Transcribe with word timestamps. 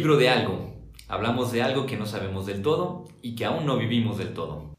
libro 0.00 0.16
de 0.16 0.30
algo. 0.30 0.72
Hablamos 1.08 1.52
de 1.52 1.60
algo 1.60 1.84
que 1.84 1.98
no 1.98 2.06
sabemos 2.06 2.46
del 2.46 2.62
todo 2.62 3.06
y 3.20 3.34
que 3.34 3.44
aún 3.44 3.66
no 3.66 3.76
vivimos 3.76 4.16
del 4.16 4.32
todo. 4.32 4.74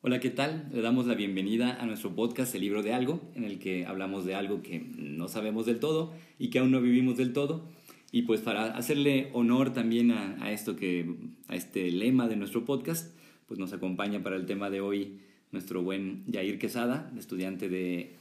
Hola, 0.00 0.20
¿qué 0.20 0.30
tal? 0.30 0.68
Le 0.72 0.80
damos 0.80 1.06
la 1.06 1.14
bienvenida 1.14 1.76
a 1.82 1.86
nuestro 1.86 2.14
podcast 2.14 2.54
El 2.54 2.60
libro 2.60 2.84
de 2.84 2.94
algo, 2.94 3.20
en 3.34 3.42
el 3.42 3.58
que 3.58 3.84
hablamos 3.84 4.24
de 4.24 4.36
algo 4.36 4.62
que 4.62 4.78
no 4.96 5.26
sabemos 5.26 5.66
del 5.66 5.80
todo 5.80 6.12
y 6.38 6.50
que 6.50 6.60
aún 6.60 6.70
no 6.70 6.80
vivimos 6.80 7.16
del 7.16 7.32
todo. 7.32 7.64
Y 8.12 8.22
pues 8.22 8.42
para 8.42 8.76
hacerle 8.76 9.30
honor 9.32 9.72
también 9.72 10.12
a, 10.12 10.52
esto 10.52 10.76
que, 10.76 11.16
a 11.48 11.56
este 11.56 11.90
lema 11.90 12.28
de 12.28 12.36
nuestro 12.36 12.64
podcast, 12.64 13.12
pues 13.48 13.58
nos 13.58 13.72
acompaña 13.72 14.22
para 14.22 14.36
el 14.36 14.46
tema 14.46 14.70
de 14.70 14.80
hoy 14.80 15.18
nuestro 15.54 15.82
buen 15.82 16.24
Jair 16.30 16.58
Quesada, 16.58 17.10
estudiante 17.18 17.70
de 17.70 18.12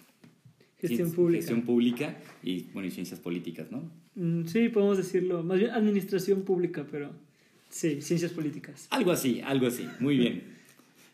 gestión 0.80 1.12
pública. 1.12 1.42
Gestión 1.42 1.62
pública 1.64 2.18
y, 2.42 2.68
bueno, 2.74 2.88
y 2.88 2.92
ciencias 2.92 3.20
políticas, 3.20 3.70
¿no? 3.70 3.92
Mm, 4.16 4.46
sí, 4.46 4.70
podemos 4.70 4.98
decirlo, 4.98 5.44
más 5.44 5.60
bien 5.60 5.72
administración 5.72 6.44
pública, 6.44 6.88
pero 6.90 7.12
sí, 7.70 8.02
ciencias 8.02 8.32
políticas. 8.32 8.88
Algo 8.92 9.12
así, 9.12 9.42
algo 9.42 9.68
así, 9.68 9.86
muy 10.00 10.18
bien. 10.18 10.44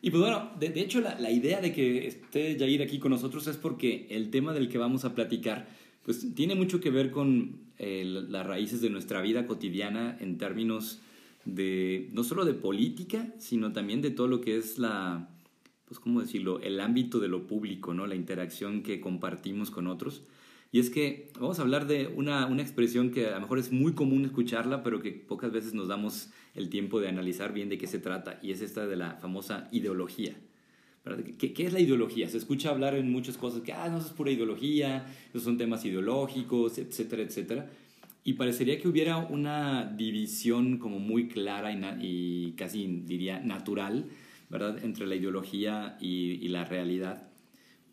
Y 0.02 0.10
pues 0.10 0.22
bueno, 0.22 0.52
de, 0.58 0.68
hecho 0.80 1.00
la, 1.00 1.18
la, 1.18 1.30
idea 1.30 1.60
de 1.60 1.72
que 1.74 2.06
esté 2.06 2.56
Jair 2.58 2.80
aquí 2.80 2.98
con 2.98 3.10
nosotros 3.10 3.46
es 3.48 3.56
porque 3.56 4.06
el 4.10 4.30
tema 4.30 4.54
del 4.54 4.68
que 4.68 4.78
vamos 4.78 5.04
a 5.04 5.14
platicar 5.14 5.68
pues 6.04 6.34
tiene 6.34 6.54
mucho 6.54 6.80
que 6.80 6.90
ver 6.90 7.10
con 7.10 7.56
eh, 7.78 8.04
las 8.04 8.46
raíces 8.46 8.80
de 8.80 8.90
nuestra 8.90 9.20
vida 9.20 9.46
cotidiana 9.46 10.16
en 10.20 10.38
términos 10.38 11.00
de 11.44 12.08
no 12.12 12.24
solo 12.24 12.44
de 12.44 12.54
política, 12.54 13.32
sino 13.38 13.72
también 13.72 14.00
de 14.02 14.10
todo 14.10 14.26
lo 14.26 14.40
que 14.40 14.56
es 14.56 14.78
la, 14.78 15.28
pues, 15.90 15.98
¿cómo 15.98 16.20
decirlo?, 16.20 16.60
el 16.60 16.78
ámbito 16.78 17.18
de 17.18 17.26
lo 17.26 17.48
público, 17.48 17.94
¿no? 17.94 18.06
La 18.06 18.14
interacción 18.14 18.84
que 18.84 19.00
compartimos 19.00 19.72
con 19.72 19.88
otros. 19.88 20.22
Y 20.70 20.78
es 20.78 20.88
que 20.88 21.32
vamos 21.40 21.58
a 21.58 21.62
hablar 21.62 21.88
de 21.88 22.06
una, 22.06 22.46
una 22.46 22.62
expresión 22.62 23.10
que 23.10 23.26
a 23.26 23.32
lo 23.32 23.40
mejor 23.40 23.58
es 23.58 23.72
muy 23.72 23.92
común 23.92 24.24
escucharla, 24.24 24.84
pero 24.84 25.00
que 25.00 25.10
pocas 25.10 25.50
veces 25.50 25.74
nos 25.74 25.88
damos 25.88 26.30
el 26.54 26.68
tiempo 26.68 27.00
de 27.00 27.08
analizar 27.08 27.52
bien 27.52 27.68
de 27.68 27.76
qué 27.76 27.88
se 27.88 27.98
trata, 27.98 28.38
y 28.40 28.52
es 28.52 28.60
esta 28.60 28.86
de 28.86 28.94
la 28.94 29.16
famosa 29.16 29.68
ideología. 29.72 30.36
¿Qué, 31.38 31.52
¿Qué, 31.52 31.66
es 31.66 31.72
la 31.72 31.80
ideología? 31.80 32.28
Se 32.28 32.36
escucha 32.36 32.70
hablar 32.70 32.94
en 32.94 33.10
muchas 33.10 33.36
cosas 33.36 33.62
que, 33.62 33.72
ah, 33.72 33.88
no, 33.88 33.98
eso 33.98 34.06
es 34.06 34.12
pura 34.12 34.30
ideología, 34.30 35.12
esos 35.30 35.42
son 35.42 35.58
temas 35.58 35.84
ideológicos, 35.84 36.78
etcétera, 36.78 37.24
etcétera. 37.24 37.68
Y 38.22 38.34
parecería 38.34 38.78
que 38.80 38.86
hubiera 38.86 39.16
una 39.16 39.86
división 39.86 40.78
como 40.78 41.00
muy 41.00 41.26
clara 41.26 41.72
y, 41.72 41.80
y 42.00 42.52
casi 42.52 42.86
diría 42.86 43.40
natural 43.40 44.08
¿verdad? 44.50 44.84
Entre 44.84 45.06
la 45.06 45.14
ideología 45.14 45.96
y, 46.00 46.46
la 46.48 46.64
realidad. 46.64 47.28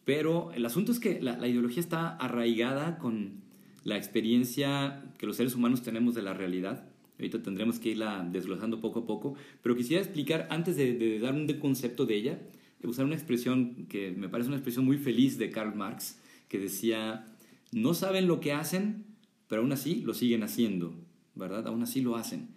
Pero 0.03 0.52
el 0.53 0.66
asunto 0.66 0.91
es 0.91 0.99
que 0.99 1.22
la, 1.22 1.47
ideología 1.47 1.80
está 1.80 2.16
arraigada 2.16 2.97
con 2.97 3.41
la 3.83 3.95
experiencia 3.95 5.03
que 5.17 5.27
los 5.27 5.38
seres 5.38 5.55
humanos 5.55 5.83
tenemos 5.83 6.16
de 6.16 6.23
la 6.23 6.33
realidad. 6.33 6.89
Ahorita 7.19 7.41
tendremos 7.41 7.80
que 7.80 7.89
irla 7.89 8.27
desglosando 8.30 8.81
poco 8.81 8.99
a 8.99 9.05
poco, 9.05 9.36
pero 9.61 9.75
quisiera 9.75 10.02
explicar, 10.02 10.47
antes 10.49 10.75
de, 10.75 11.19
dar 11.19 11.33
un 11.33 11.47
concepto 11.59 12.05
de 12.05 12.16
ella, 12.16 12.39
usar 12.83 13.05
una 13.05 13.16
expresión 13.16 13.88
que 13.88 14.11
me 14.11 14.30
parece 14.30 14.49
una 14.49 14.58
expresión 14.58 14.86
muy 14.86 14.97
feliz 14.97 15.38
de 15.38 15.49
Karl 15.49 15.75
Marx, 15.75 16.19
que 16.47 16.59
decía, 16.59 17.25
no 17.71 17.94
saben 17.94 18.27
lo 18.27 18.39
que 18.39 18.53
hacen, 18.53 19.05
pero 19.47 19.61
aún 19.61 19.71
así 19.71 20.02
lo 20.02 20.14
siguen 20.14 20.44
haciendo, 20.44 20.95
¿verdad? 21.36 21.67
Aún 21.67 21.83
así 21.83 22.02
lo 22.02 22.16
hacen. 22.16 22.49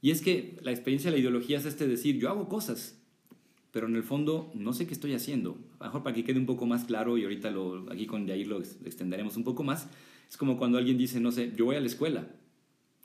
Y 0.00 0.10
es 0.10 0.22
que 0.22 0.58
la 0.62 0.70
experiencia 0.70 1.10
de 1.10 1.16
la 1.16 1.20
ideología 1.20 1.58
es 1.58 1.66
este 1.66 1.86
decir, 1.86 2.18
yo 2.18 2.28
hago 2.28 2.48
cosas, 2.48 3.03
pero 3.74 3.88
en 3.88 3.96
el 3.96 4.04
fondo 4.04 4.52
no 4.54 4.72
sé 4.72 4.86
qué 4.86 4.94
estoy 4.94 5.14
haciendo. 5.14 5.58
A 5.80 5.86
lo 5.86 5.86
mejor 5.86 6.04
para 6.04 6.14
que 6.14 6.22
quede 6.22 6.38
un 6.38 6.46
poco 6.46 6.64
más 6.64 6.84
claro, 6.84 7.18
y 7.18 7.24
ahorita 7.24 7.50
lo, 7.50 7.90
aquí 7.90 8.06
con 8.06 8.24
Jair 8.24 8.46
lo 8.46 8.60
extenderemos 8.60 9.36
un 9.36 9.42
poco 9.42 9.64
más, 9.64 9.88
es 10.30 10.36
como 10.36 10.58
cuando 10.58 10.78
alguien 10.78 10.96
dice, 10.96 11.18
no 11.18 11.32
sé, 11.32 11.52
yo 11.56 11.64
voy 11.64 11.74
a 11.74 11.80
la 11.80 11.88
escuela. 11.88 12.28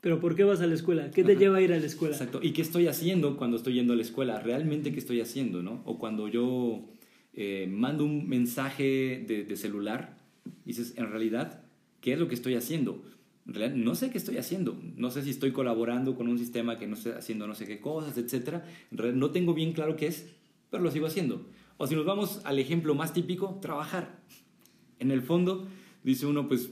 ¿Pero 0.00 0.20
por 0.20 0.36
qué 0.36 0.44
vas 0.44 0.60
a 0.60 0.68
la 0.68 0.74
escuela? 0.74 1.10
¿Qué 1.10 1.24
te 1.24 1.34
lleva 1.34 1.56
a 1.56 1.60
ir 1.60 1.72
a 1.72 1.78
la 1.80 1.86
escuela? 1.86 2.14
Exacto. 2.14 2.38
¿Y 2.40 2.52
qué 2.52 2.62
estoy 2.62 2.86
haciendo 2.86 3.36
cuando 3.36 3.56
estoy 3.56 3.74
yendo 3.74 3.94
a 3.94 3.96
la 3.96 4.02
escuela? 4.02 4.38
¿Realmente 4.38 4.92
qué 4.92 5.00
estoy 5.00 5.20
haciendo? 5.20 5.60
¿no? 5.60 5.82
O 5.86 5.98
cuando 5.98 6.28
yo 6.28 6.88
eh, 7.32 7.66
mando 7.68 8.04
un 8.04 8.28
mensaje 8.28 9.24
de, 9.26 9.42
de, 9.42 9.56
celular, 9.56 10.18
dices, 10.64 10.94
en 10.96 11.10
realidad, 11.10 11.64
¿qué 12.00 12.12
es 12.12 12.18
lo 12.20 12.28
que 12.28 12.36
estoy 12.36 12.54
haciendo? 12.54 13.02
No 13.44 13.96
sé 13.96 14.10
qué 14.10 14.18
estoy 14.18 14.36
haciendo. 14.36 14.78
No 14.96 15.10
sé 15.10 15.22
si 15.22 15.30
estoy 15.30 15.50
colaborando 15.50 16.14
con 16.14 16.28
un 16.28 16.38
sistema 16.38 16.78
que 16.78 16.86
no 16.86 16.94
estoy 16.94 17.12
haciendo 17.12 17.48
no 17.48 17.56
sé 17.56 17.66
qué 17.66 17.80
cosas, 17.80 18.16
etc. 18.16 18.62
No 18.92 19.30
tengo 19.32 19.52
bien 19.52 19.72
claro 19.72 19.96
qué 19.96 20.06
es, 20.06 20.28
pero 20.70 20.82
lo 20.82 20.90
sigo 20.90 21.06
haciendo. 21.06 21.46
O 21.76 21.86
si 21.86 21.94
nos 21.94 22.04
vamos 22.04 22.40
al 22.44 22.58
ejemplo 22.58 22.94
más 22.94 23.12
típico, 23.12 23.58
trabajar. 23.62 24.20
En 24.98 25.10
el 25.10 25.22
fondo, 25.22 25.66
dice 26.04 26.26
uno, 26.26 26.46
pues, 26.46 26.70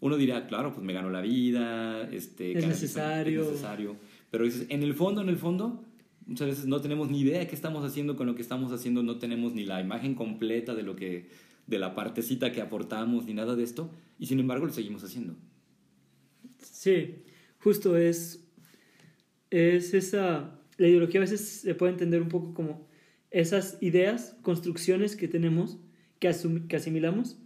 uno 0.00 0.16
dirá, 0.16 0.46
claro, 0.46 0.72
pues 0.72 0.84
me 0.84 0.92
gano 0.92 1.10
la 1.10 1.20
vida, 1.20 2.08
este, 2.10 2.58
es 2.58 2.66
necesario. 2.66 3.42
Es 3.42 3.48
necesario. 3.48 3.96
Pero 4.30 4.44
dices, 4.44 4.66
en 4.68 4.82
el 4.82 4.94
fondo, 4.94 5.22
en 5.22 5.28
el 5.28 5.36
fondo, 5.36 5.84
muchas 6.26 6.48
veces 6.48 6.66
no 6.66 6.80
tenemos 6.80 7.08
ni 7.10 7.20
idea 7.20 7.38
de 7.38 7.46
qué 7.46 7.54
estamos 7.54 7.84
haciendo 7.84 8.16
con 8.16 8.26
lo 8.26 8.34
que 8.34 8.42
estamos 8.42 8.72
haciendo, 8.72 9.02
no 9.02 9.18
tenemos 9.18 9.54
ni 9.54 9.64
la 9.64 9.80
imagen 9.80 10.14
completa 10.14 10.74
de 10.74 10.82
lo 10.82 10.96
que, 10.96 11.28
de 11.66 11.78
la 11.78 11.94
partecita 11.94 12.52
que 12.52 12.60
aportamos, 12.60 13.26
ni 13.26 13.34
nada 13.34 13.54
de 13.54 13.62
esto, 13.62 13.90
y 14.18 14.26
sin 14.26 14.40
embargo 14.40 14.66
lo 14.66 14.72
seguimos 14.72 15.04
haciendo. 15.04 15.34
Sí, 16.60 17.22
justo 17.60 17.96
es, 17.96 18.44
es 19.50 19.94
esa, 19.94 20.58
la 20.76 20.88
ideología 20.88 21.20
a 21.20 21.22
veces 21.22 21.60
se 21.60 21.74
puede 21.74 21.92
entender 21.92 22.22
un 22.22 22.28
poco 22.28 22.54
como 22.54 22.87
esas 23.30 23.78
ideas, 23.80 24.36
construcciones 24.42 25.16
que 25.16 25.28
tenemos, 25.28 25.78
que, 26.18 26.34
que 26.68 26.76
asimilamos, 26.76 27.38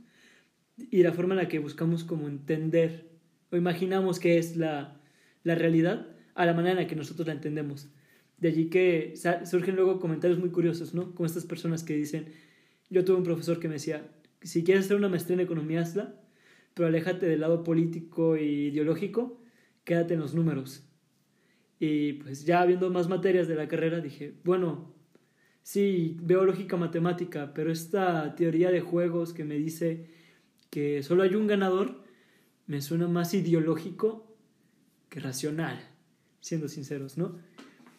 y 0.77 1.03
la 1.03 1.13
forma 1.13 1.35
en 1.35 1.41
la 1.41 1.49
que 1.49 1.59
buscamos 1.59 2.05
como 2.05 2.29
entender 2.29 3.13
o 3.51 3.57
imaginamos 3.57 4.19
que 4.19 4.39
es 4.39 4.57
la, 4.57 5.01
la 5.45 5.55
realidad 5.55 6.09
a 6.35 6.47
la 6.47 6.55
manera 6.55 6.73
en 6.73 6.79
la 6.79 6.87
que 6.87 6.97
nosotros 6.97 7.27
la 7.27 7.35
entendemos. 7.35 7.93
De 8.39 8.49
allí 8.49 8.71
que 8.71 9.15
surgen 9.45 9.77
luego 9.77 10.01
comentarios 10.01 10.41
muy 10.41 10.51
curiosos, 10.51 10.95
¿no? 10.95 11.15
Como 11.15 11.27
estas 11.27 11.45
personas 11.45 11.85
que 11.85 11.95
dicen, 11.95 12.33
yo 12.91 13.05
tuve 13.05 13.19
un 13.19 13.25
profesor 13.25 13.61
que 13.61 13.69
me 13.69 13.75
decía, 13.75 14.11
si 14.41 14.65
quieres 14.65 14.87
hacer 14.87 14.97
una 14.97 15.09
maestría 15.09 15.35
en 15.35 15.41
economía, 15.41 15.83
hazla, 15.83 16.15
pero 16.75 16.89
aléjate 16.89 17.27
del 17.27 17.41
lado 17.41 17.63
político 17.63 18.37
e 18.37 18.45
ideológico, 18.45 19.41
quédate 19.85 20.15
en 20.15 20.21
los 20.21 20.35
números. 20.35 20.89
Y 21.79 22.15
pues 22.15 22.45
ya 22.47 22.65
viendo 22.65 22.91
más 22.91 23.09
materias 23.09 23.49
de 23.49 23.55
la 23.55 23.69
carrera 23.69 24.01
dije, 24.01 24.35
bueno, 24.45 24.95
sí, 25.63 26.17
veo 26.21 26.45
lógica 26.45 26.77
matemática, 26.77 27.53
pero 27.55 27.71
esta 27.71 28.35
teoría 28.35 28.71
de 28.71 28.81
juegos 28.81 29.33
que 29.33 29.45
me 29.45 29.57
dice 29.57 30.07
que 30.71 31.03
solo 31.03 31.23
hay 31.23 31.35
un 31.35 31.47
ganador, 31.47 32.03
me 32.67 32.81
suena 32.81 33.09
más 33.09 33.35
ideológico 33.35 34.37
que 35.09 35.21
racional, 35.21 35.81
siendo 36.41 36.69
sinceros, 36.69 37.19
¿no? 37.19 37.39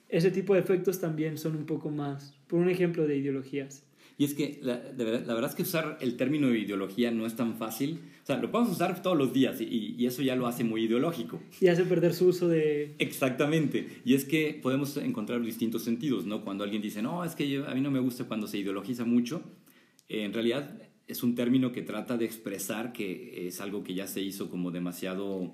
Ese 0.09 0.31
tipo 0.31 0.53
de 0.53 0.59
efectos 0.59 0.99
también 0.99 1.37
son 1.37 1.55
un 1.55 1.65
poco 1.65 1.89
más, 1.89 2.39
por 2.47 2.59
un 2.59 2.69
ejemplo 2.69 3.07
de 3.07 3.17
ideologías. 3.17 3.83
Y 4.17 4.25
es 4.25 4.33
que 4.33 4.59
la, 4.61 4.75
verdad, 4.95 5.25
la, 5.25 5.33
verdad, 5.33 5.49
es 5.49 5.55
que 5.55 5.63
usar 5.63 5.97
el 6.01 6.17
término 6.17 6.47
de 6.47 6.59
ideología 6.59 7.11
no 7.11 7.25
es 7.25 7.35
tan 7.35 7.55
fácil. 7.57 7.99
O 8.21 8.25
sea, 8.25 8.37
lo 8.37 8.51
podemos 8.51 8.73
usar 8.73 9.01
todos 9.01 9.17
los 9.17 9.33
días 9.33 9.59
y, 9.59 9.95
y, 9.97 10.05
eso 10.05 10.21
ya 10.21 10.35
lo 10.35 10.47
hace 10.47 10.63
muy 10.63 10.83
ideológico. 10.83 11.41
Y 11.59 11.67
hace 11.67 11.83
perder 11.83 12.13
su 12.13 12.27
uso 12.27 12.47
de... 12.47 12.95
Exactamente. 12.99 14.01
Y 14.05 14.13
es 14.13 14.25
que 14.25 14.59
podemos 14.61 14.95
encontrar 14.97 15.41
distintos 15.41 15.83
sentidos, 15.83 16.25
¿no? 16.25 16.43
Cuando 16.43 16.63
alguien 16.63 16.81
dice, 16.81 17.01
no, 17.01 17.23
es 17.23 17.35
que 17.35 17.63
a 17.65 17.73
mí 17.73 17.81
no 17.81 17.91
me 17.91 17.99
gusta 17.99 18.25
cuando 18.25 18.47
se 18.47 18.59
ideologiza 18.59 19.03
mucho, 19.03 19.41
eh, 20.09 20.23
en 20.23 20.33
realidad 20.33 20.79
es 21.07 21.23
un 21.23 21.35
término 21.35 21.71
que 21.71 21.81
trata 21.81 22.17
de 22.17 22.25
expresar 22.25 22.93
que 22.93 23.47
es 23.47 23.61
algo 23.61 23.83
que 23.83 23.93
ya 23.93 24.07
se 24.07 24.21
hizo 24.21 24.49
como 24.49 24.71
demasiado 24.71 25.53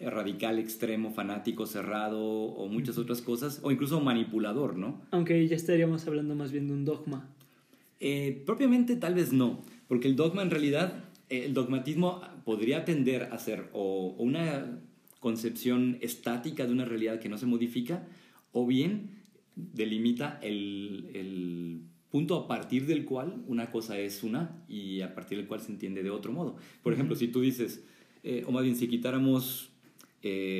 radical, 0.00 0.58
extremo, 0.58 1.12
fanático, 1.12 1.66
cerrado 1.66 2.20
o 2.20 2.68
muchas 2.68 2.98
otras 2.98 3.22
cosas, 3.22 3.60
o 3.62 3.70
incluso 3.70 4.00
manipulador, 4.00 4.76
¿no? 4.76 5.00
Aunque 5.10 5.46
ya 5.46 5.56
estaríamos 5.56 6.06
hablando 6.06 6.34
más 6.34 6.52
bien 6.52 6.66
de 6.66 6.74
un 6.74 6.84
dogma. 6.84 7.28
Eh, 8.04 8.42
propiamente 8.44 8.96
tal 8.96 9.14
vez 9.14 9.32
no, 9.32 9.62
porque 9.86 10.08
el 10.08 10.16
dogma 10.16 10.42
en 10.42 10.50
realidad, 10.50 11.04
eh, 11.30 11.44
el 11.44 11.54
dogmatismo 11.54 12.20
podría 12.44 12.84
tender 12.84 13.28
a 13.30 13.38
ser 13.38 13.70
o, 13.72 14.16
una 14.18 14.80
concepción 15.20 15.98
estática 16.00 16.66
de 16.66 16.72
una 16.72 16.84
realidad 16.84 17.20
que 17.20 17.28
no 17.28 17.38
se 17.38 17.46
modifica, 17.46 18.04
o 18.50 18.66
bien 18.66 19.10
delimita 19.54 20.40
el, 20.42 21.10
el, 21.14 21.80
punto 22.10 22.36
a 22.36 22.48
partir 22.48 22.86
del 22.86 23.04
cual 23.04 23.42
una 23.46 23.70
cosa 23.70 23.98
es 23.98 24.22
una 24.22 24.62
y 24.68 25.00
a 25.00 25.14
partir 25.14 25.38
del 25.38 25.46
cual 25.46 25.60
se 25.60 25.70
entiende 25.70 26.02
de 26.02 26.10
otro 26.10 26.32
modo. 26.32 26.56
Por 26.82 26.92
ejemplo, 26.92 27.14
si 27.14 27.28
tú 27.28 27.40
dices, 27.40 27.84
eh, 28.24 28.42
o 28.46 28.50
más 28.50 28.64
bien 28.64 28.74
si 28.74 28.88
quitáramos, 28.88 29.70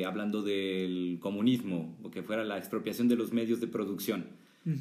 hablando 0.05 0.41
del 0.41 1.17
comunismo, 1.19 1.95
o 2.03 2.09
que 2.09 2.23
fuera 2.23 2.43
la 2.43 2.57
expropiación 2.57 3.07
de 3.07 3.15
los 3.17 3.33
medios 3.33 3.59
de 3.61 3.67
producción, 3.67 4.25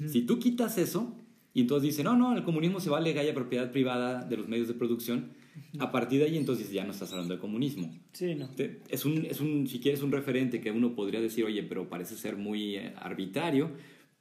si 0.07 0.23
tú 0.23 0.39
quitas 0.39 0.79
eso, 0.79 1.15
y 1.55 1.61
entonces 1.61 1.91
dice, 1.91 2.03
no, 2.03 2.17
no, 2.17 2.35
el 2.37 2.45
comunismo 2.45 2.81
se 2.81 2.91
vale 2.91 3.13
que 3.13 3.21
haya 3.21 3.35
propiedad 3.35 3.71
privada 3.73 4.25
de 4.25 4.37
los 4.37 4.49
medios 4.49 4.69
de 4.69 4.75
producción. 4.75 5.31
A 5.79 5.93
partir 5.93 6.21
de 6.21 6.27
ahí, 6.27 6.39
entonces 6.39 6.73
ya 6.73 6.85
no 6.85 6.93
estás 6.93 7.13
hablando 7.13 7.35
de 7.35 7.41
comunismo. 7.41 7.95
Sí, 8.13 8.35
no. 8.35 8.49
Es 8.89 9.05
un, 9.05 9.27
es 9.27 9.41
un, 9.41 9.67
si 9.67 9.81
quieres, 9.81 10.01
un 10.03 10.11
referente 10.11 10.63
que 10.63 10.71
uno 10.71 10.95
podría 10.95 11.21
decir, 11.21 11.45
oye, 11.45 11.63
pero 11.63 11.91
parece 11.91 12.17
ser 12.17 12.37
muy 12.37 12.77
eh, 12.77 12.95
arbitrario, 12.97 13.71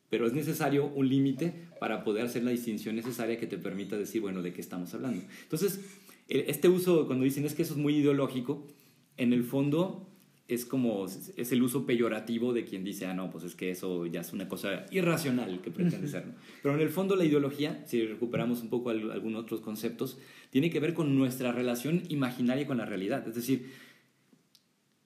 pero 0.09 0.27
es 0.27 0.33
necesario 0.33 0.87
un 0.87 1.07
límite 1.07 1.53
para 1.79 2.03
poder 2.03 2.25
hacer 2.25 2.43
la 2.43 2.51
distinción 2.51 2.97
necesaria 2.97 3.39
que 3.39 3.47
te 3.47 3.57
permita 3.57 3.97
decir, 3.97 4.19
bueno, 4.19 4.41
de 4.41 4.51
qué 4.51 4.59
estamos 4.59 4.93
hablando. 4.93 5.23
Entonces, 5.43 5.79
este 6.27 6.67
uso, 6.67 7.07
cuando 7.07 7.23
dicen 7.23 7.45
es 7.45 7.53
que 7.53 7.61
eso 7.61 7.75
es 7.75 7.79
muy 7.79 7.95
ideológico, 7.95 8.67
en 9.15 9.31
el 9.31 9.45
fondo 9.45 10.10
es 10.47 10.65
como, 10.65 11.05
es 11.05 11.51
el 11.51 11.63
uso 11.63 11.85
peyorativo 11.85 12.51
de 12.51 12.65
quien 12.65 12.83
dice, 12.83 13.05
ah, 13.05 13.13
no, 13.13 13.29
pues 13.31 13.45
es 13.45 13.55
que 13.55 13.71
eso 13.71 14.05
ya 14.05 14.21
es 14.21 14.33
una 14.33 14.49
cosa 14.49 14.85
irracional 14.91 15.61
que 15.61 15.71
pretende 15.71 16.07
ser. 16.07 16.25
Pero 16.61 16.75
en 16.75 16.81
el 16.81 16.89
fondo 16.89 17.15
la 17.15 17.23
ideología, 17.23 17.83
si 17.87 18.05
recuperamos 18.05 18.61
un 18.61 18.69
poco 18.69 18.89
algunos 18.89 19.43
otros 19.43 19.61
conceptos, 19.61 20.17
tiene 20.49 20.69
que 20.69 20.79
ver 20.79 20.93
con 20.93 21.17
nuestra 21.17 21.51
relación 21.51 22.03
imaginaria 22.09 22.67
con 22.67 22.77
la 22.77 22.85
realidad. 22.85 23.25
Es 23.27 23.35
decir, 23.35 23.71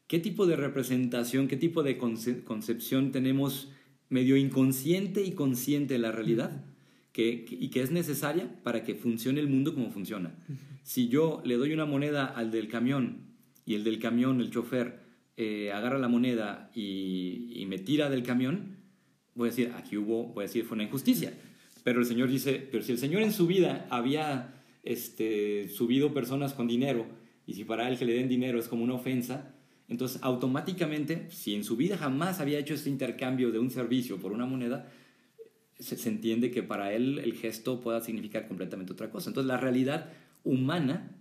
qué 0.07 0.19
tipo 0.19 0.47
de 0.47 0.55
representación, 0.55 1.47
qué 1.47 1.57
tipo 1.57 1.83
de 1.83 1.97
concepción 1.97 3.11
tenemos 3.11 3.69
medio 4.09 4.37
inconsciente 4.37 5.23
y 5.23 5.31
consciente 5.31 5.95
de 5.95 5.99
la 5.99 6.11
realidad 6.11 6.65
que, 7.11 7.45
y 7.49 7.69
que 7.69 7.81
es 7.81 7.91
necesaria 7.91 8.49
para 8.63 8.83
que 8.83 8.95
funcione 8.95 9.39
el 9.39 9.47
mundo 9.47 9.73
como 9.73 9.91
funciona. 9.91 10.35
Si 10.83 11.07
yo 11.07 11.41
le 11.45 11.55
doy 11.55 11.71
una 11.71 11.85
moneda 11.85 12.25
al 12.25 12.51
del 12.51 12.67
camión 12.67 13.27
y 13.65 13.75
el 13.75 13.83
del 13.83 13.99
camión, 13.99 14.41
el 14.41 14.51
chofer, 14.51 15.04
eh, 15.37 15.71
agarra 15.73 15.99
la 15.99 16.07
moneda 16.07 16.71
y, 16.73 17.65
me 17.67 17.77
tira 17.77 18.09
del 18.09 18.23
camión, 18.23 18.77
voy 19.33 19.49
a 19.49 19.51
decir, 19.51 19.73
aquí 19.75 19.97
hubo, 19.97 20.27
voy 20.27 20.43
a 20.43 20.47
decir, 20.47 20.63
fue 20.63 20.75
una 20.75 20.83
injusticia. 20.83 21.33
Pero 21.83 21.99
el 21.99 22.05
Señor 22.05 22.29
dice, 22.29 22.67
pero 22.71 22.83
si 22.83 22.93
el 22.93 22.97
Señor 22.97 23.21
en 23.21 23.33
su 23.33 23.45
vida 23.45 23.85
había 23.89 24.63
este, 24.83 25.67
subido 25.67 26.13
personas 26.13 26.53
con 26.53 26.67
dinero, 26.67 27.05
y 27.45 27.53
si 27.53 27.65
para 27.65 27.89
él 27.89 27.97
que 27.97 28.05
le 28.05 28.13
den 28.13 28.29
dinero 28.29 28.59
es 28.59 28.67
como 28.67 28.83
una 28.83 28.93
ofensa, 28.93 29.53
entonces 29.87 30.21
automáticamente, 30.23 31.29
si 31.29 31.53
en 31.53 31.63
su 31.63 31.75
vida 31.75 31.97
jamás 31.97 32.39
había 32.39 32.57
hecho 32.57 32.73
este 32.73 32.89
intercambio 32.89 33.51
de 33.51 33.59
un 33.59 33.69
servicio 33.69 34.17
por 34.19 34.31
una 34.31 34.45
moneda, 34.45 34.89
se, 35.77 35.97
se 35.97 36.09
entiende 36.09 36.49
que 36.49 36.63
para 36.63 36.93
él 36.93 37.19
el 37.19 37.33
gesto 37.33 37.81
pueda 37.81 37.99
significar 37.99 38.47
completamente 38.47 38.93
otra 38.93 39.11
cosa. 39.11 39.29
Entonces 39.29 39.47
la 39.47 39.57
realidad 39.57 40.11
humana, 40.43 41.11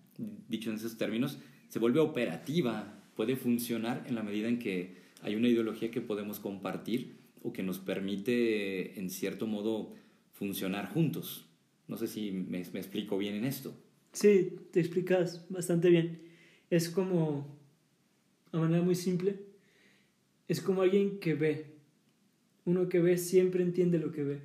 dicho 0.49 0.71
en 0.71 0.77
esos 0.77 0.97
términos, 0.97 1.39
se 1.69 1.81
vuelve 1.81 1.99
operativa, 1.99 3.04
puede 3.15 3.37
funcionar 3.37 4.05
en 4.07 4.15
la 4.15 4.23
medida 4.23 4.49
en 4.49 4.59
que 4.59 4.95
hay 5.23 5.37
una 5.37 5.49
ideología 5.49 5.91
que 5.91 6.01
podemos 6.01 6.41
compartir 6.41 7.15
o 7.43 7.53
que 7.53 7.63
nos 7.63 7.79
permite, 7.79 8.99
en 8.99 9.11
cierto 9.11 9.47
modo, 9.47 9.95
funcionar 10.33 10.93
juntos. 10.93 11.47
No 11.89 11.97
sé 11.97 12.07
si 12.09 12.33
me, 12.33 12.59
explico 12.61 13.19
bien 13.19 13.35
en 13.35 13.45
esto. 13.45 13.75
Sí, 14.13 14.57
te 14.73 14.81
explicas 14.81 15.47
bastante 15.49 15.91
bien. 15.91 16.23
Es 16.71 16.89
como, 16.89 17.59
a 18.53 18.59
manera 18.59 18.83
muy 18.83 18.95
simple, 18.95 19.37
es 20.49 20.61
como 20.61 20.83
alguien 20.83 21.19
que 21.19 21.35
ve. 21.35 21.67
Uno 22.65 22.89
que 22.89 23.01
ve 23.01 23.19
siempre 23.19 23.63
entiende 23.63 23.99
lo 23.99 24.13
que 24.13 24.25
ve. 24.25 24.41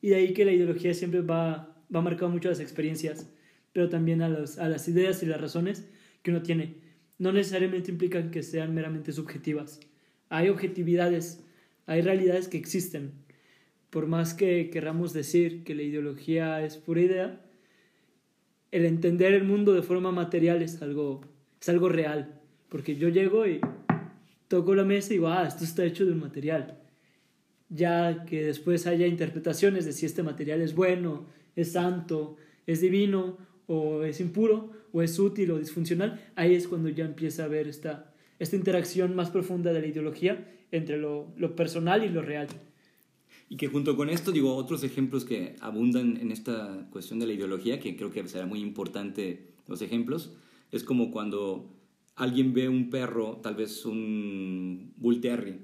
Y 0.00 0.08
de 0.08 0.16
ahí 0.16 0.32
que 0.32 0.44
la 0.44 0.52
ideología 0.52 0.94
siempre 0.94 1.20
va, 1.20 1.82
va 1.94 2.00
marcado 2.00 2.30
mucho 2.30 2.48
a 2.48 2.52
las 2.52 2.60
experiencias, 2.60 3.30
pero 3.72 3.88
también 3.88 4.22
a, 4.22 4.26
a 4.26 4.68
las 4.68 4.88
ideas 4.88 5.22
y 5.22 5.26
las 5.26 5.40
razones 5.40 5.86
que 6.22 6.30
uno 6.30 6.42
tiene 6.42 6.87
no 7.18 7.32
necesariamente 7.32 7.90
implican 7.90 8.30
que 8.30 8.42
sean 8.42 8.74
meramente 8.74 9.12
subjetivas. 9.12 9.80
Hay 10.28 10.48
objetividades, 10.48 11.44
hay 11.86 12.00
realidades 12.00 12.48
que 12.48 12.58
existen. 12.58 13.12
Por 13.90 14.06
más 14.06 14.34
que 14.34 14.70
queramos 14.70 15.12
decir 15.12 15.64
que 15.64 15.74
la 15.74 15.82
ideología 15.82 16.62
es 16.64 16.76
pura 16.76 17.00
idea, 17.00 17.40
el 18.70 18.84
entender 18.84 19.32
el 19.32 19.44
mundo 19.44 19.72
de 19.72 19.82
forma 19.82 20.12
material 20.12 20.62
es 20.62 20.80
algo, 20.82 21.22
es 21.60 21.68
algo 21.68 21.88
real. 21.88 22.40
Porque 22.68 22.96
yo 22.96 23.08
llego 23.08 23.46
y 23.46 23.60
toco 24.46 24.74
la 24.74 24.84
mesa 24.84 25.12
y 25.12 25.16
digo, 25.16 25.28
ah, 25.28 25.46
esto 25.46 25.64
está 25.64 25.84
hecho 25.84 26.04
de 26.04 26.12
un 26.12 26.20
material. 26.20 26.78
Ya 27.70 28.24
que 28.24 28.44
después 28.44 28.86
haya 28.86 29.06
interpretaciones 29.06 29.84
de 29.84 29.92
si 29.92 30.06
este 30.06 30.22
material 30.22 30.60
es 30.60 30.74
bueno, 30.74 31.26
es 31.56 31.72
santo, 31.72 32.36
es 32.66 32.80
divino 32.80 33.38
o 33.66 34.04
es 34.04 34.20
impuro, 34.20 34.70
o 34.92 35.02
es 35.02 35.18
útil 35.18 35.50
o 35.50 35.58
disfuncional, 35.58 36.20
ahí 36.36 36.54
es 36.54 36.68
cuando 36.68 36.88
ya 36.88 37.04
empieza 37.04 37.42
a 37.42 37.46
haber 37.46 37.68
esta, 37.68 38.12
esta 38.38 38.56
interacción 38.56 39.14
más 39.14 39.30
profunda 39.30 39.72
de 39.72 39.80
la 39.80 39.86
ideología 39.86 40.46
entre 40.70 40.98
lo, 40.98 41.32
lo 41.36 41.56
personal 41.56 42.04
y 42.04 42.08
lo 42.08 42.22
real. 42.22 42.48
Y 43.50 43.56
que 43.56 43.68
junto 43.68 43.96
con 43.96 44.10
esto, 44.10 44.30
digo, 44.30 44.54
otros 44.54 44.84
ejemplos 44.84 45.24
que 45.24 45.56
abundan 45.60 46.18
en 46.18 46.30
esta 46.30 46.86
cuestión 46.90 47.18
de 47.18 47.26
la 47.26 47.32
ideología, 47.32 47.80
que 47.80 47.96
creo 47.96 48.10
que 48.10 48.26
será 48.28 48.46
muy 48.46 48.60
importante 48.60 49.54
los 49.66 49.80
ejemplos, 49.80 50.32
es 50.70 50.84
como 50.84 51.10
cuando 51.10 51.74
alguien 52.14 52.52
ve 52.52 52.68
un 52.68 52.90
perro, 52.90 53.38
tal 53.42 53.54
vez 53.54 53.86
un 53.86 54.92
Bull 54.96 55.20
Terrier, 55.20 55.60